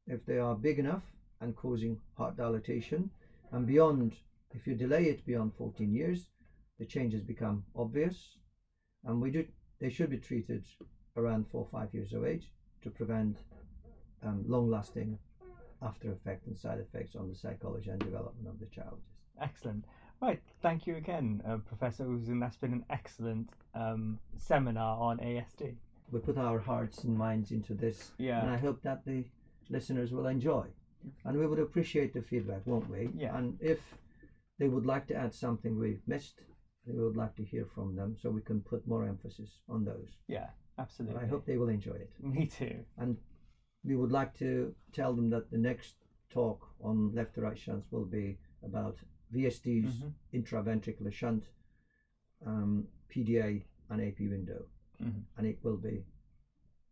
if 0.05 0.23
they 0.25 0.37
are 0.37 0.53
big 0.55 0.77
enough 0.79 1.03
and 1.39 1.55
causing 1.55 1.97
heart 2.13 2.35
dilatation, 2.35 3.09
and 3.51 3.65
beyond. 3.65 4.15
If 4.55 4.65
you 4.65 4.75
delay 4.75 5.05
it 5.05 5.25
beyond 5.25 5.53
14 5.57 5.93
years, 5.93 6.29
the 6.79 6.85
changes 6.85 7.21
become 7.21 7.63
obvious, 7.75 8.37
and 9.03 9.21
we 9.21 9.31
do. 9.31 9.45
They 9.79 9.89
should 9.89 10.09
be 10.09 10.17
treated 10.17 10.63
around 11.17 11.47
four 11.51 11.61
or 11.61 11.79
five 11.79 11.93
years 11.93 12.13
of 12.13 12.25
age 12.25 12.51
to 12.83 12.89
prevent 12.89 13.37
um, 14.23 14.43
long-lasting 14.47 15.17
after 15.81 16.11
effect 16.11 16.47
and 16.47 16.57
side 16.57 16.79
effects 16.79 17.15
on 17.15 17.29
the 17.29 17.35
psychology 17.35 17.89
and 17.89 17.99
development 17.99 18.47
of 18.47 18.59
the 18.59 18.65
child. 18.67 18.99
Excellent. 19.41 19.83
Right. 20.21 20.41
Thank 20.61 20.87
you 20.87 20.95
again, 20.95 21.41
uh, 21.47 21.57
Professor 21.57 22.05
Uzun. 22.05 22.39
That's 22.39 22.55
been 22.55 22.71
an 22.73 22.85
excellent 22.89 23.49
um, 23.73 24.17
seminar 24.37 24.97
on 24.99 25.17
ASD. 25.17 25.75
We 26.11 26.19
put 26.19 26.37
our 26.37 26.59
hearts 26.59 27.03
and 27.03 27.17
minds 27.17 27.51
into 27.51 27.73
this, 27.73 28.11
Yeah. 28.17 28.41
and 28.41 28.49
I 28.49 28.57
hope 28.57 28.81
that 28.83 29.03
the 29.05 29.25
listeners 29.69 30.11
will 30.13 30.27
enjoy. 30.27 30.65
And 31.25 31.37
we 31.37 31.45
would 31.45 31.59
appreciate 31.59 32.13
the 32.13 32.21
feedback, 32.21 32.61
won't 32.65 32.89
we? 32.89 33.09
Yeah. 33.17 33.37
And 33.37 33.57
if 33.61 33.79
they 34.59 34.67
would 34.67 34.85
like 34.85 35.07
to 35.07 35.15
add 35.15 35.33
something 35.33 35.77
we've 35.77 36.01
missed, 36.07 36.41
we 36.85 37.01
would 37.01 37.17
like 37.17 37.35
to 37.35 37.43
hear 37.43 37.65
from 37.65 37.95
them 37.95 38.15
so 38.21 38.29
we 38.29 38.41
can 38.41 38.61
put 38.61 38.85
more 38.87 39.03
emphasis 39.05 39.59
on 39.67 39.83
those. 39.83 40.17
Yeah. 40.27 40.49
Absolutely. 40.77 41.15
And 41.15 41.25
I 41.25 41.27
hope 41.29 41.45
they 41.45 41.57
will 41.57 41.69
enjoy 41.69 41.93
it. 41.93 42.11
Me 42.21 42.45
too. 42.45 42.83
And 42.97 43.17
we 43.83 43.95
would 43.95 44.11
like 44.11 44.33
to 44.39 44.73
tell 44.91 45.13
them 45.13 45.29
that 45.29 45.49
the 45.51 45.57
next 45.57 45.95
talk 46.29 46.67
on 46.81 47.11
left 47.13 47.35
to 47.35 47.41
right 47.41 47.57
shunts 47.57 47.91
will 47.91 48.05
be 48.05 48.37
about 48.63 48.97
VSD's 49.33 50.03
Mhm. 50.03 50.11
intraventricular 50.33 51.11
shunt, 51.11 51.45
um, 52.45 52.87
PDA, 53.09 53.63
and 53.89 54.01
AP 54.01 54.27
window. 54.27 54.65
Mhm. 55.01 55.23
And 55.37 55.47
it 55.47 55.57
will 55.63 55.77
be 55.77 56.03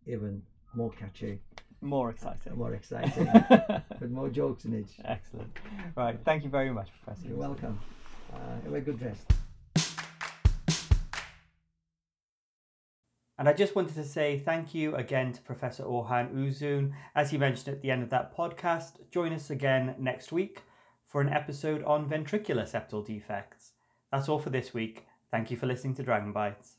even 0.06 0.44
more 0.74 0.92
catchy, 0.92 1.40
More 1.84 2.10
exciting. 2.10 2.56
more 2.58 2.74
exciting, 2.74 3.26
with 4.00 4.10
more 4.10 4.30
jokes 4.30 4.66
in 4.66 4.74
it. 4.74 4.88
Excellent. 5.04 5.52
Right. 5.96 6.18
Thank 6.24 6.44
you 6.44 6.50
very 6.50 6.72
much, 6.72 6.90
Professor. 7.04 7.28
You're 7.28 7.38
welcome. 7.38 7.80
Uh, 8.34 8.38
have 8.64 8.74
a 8.74 8.82
good 8.82 9.02
rest. 9.02 9.32
And 13.38 13.50
I 13.50 13.54
just 13.54 13.76
wanted 13.76 13.96
to 13.96 14.04
say 14.06 14.38
thank 14.40 14.74
you 14.74 14.96
again 14.96 15.34
to 15.34 15.42
Professor 15.42 15.84
Orhan 15.84 16.34
Uzun. 16.34 16.94
As 17.16 17.32
he 17.32 17.38
mentioned 17.38 17.76
at 17.76 17.82
the 17.82 17.92
end 17.92 18.04
of 18.04 18.10
that 18.12 18.36
podcast, 18.36 18.94
join 19.12 19.34
us 19.34 19.50
again 19.50 19.96
next 20.00 20.32
week 20.32 20.62
for 21.06 21.20
an 21.20 21.30
episode 21.30 21.84
on 21.84 22.08
ventricular 22.10 22.64
septal 22.64 23.06
defects. 23.06 23.74
That's 24.12 24.30
all 24.30 24.40
for 24.40 24.52
this 24.52 24.74
week. 24.74 25.08
Thank 25.32 25.52
you 25.52 25.58
for 25.58 25.66
listening 25.66 25.96
to 25.96 26.04
Dragon 26.04 26.32
Bites. 26.32 26.78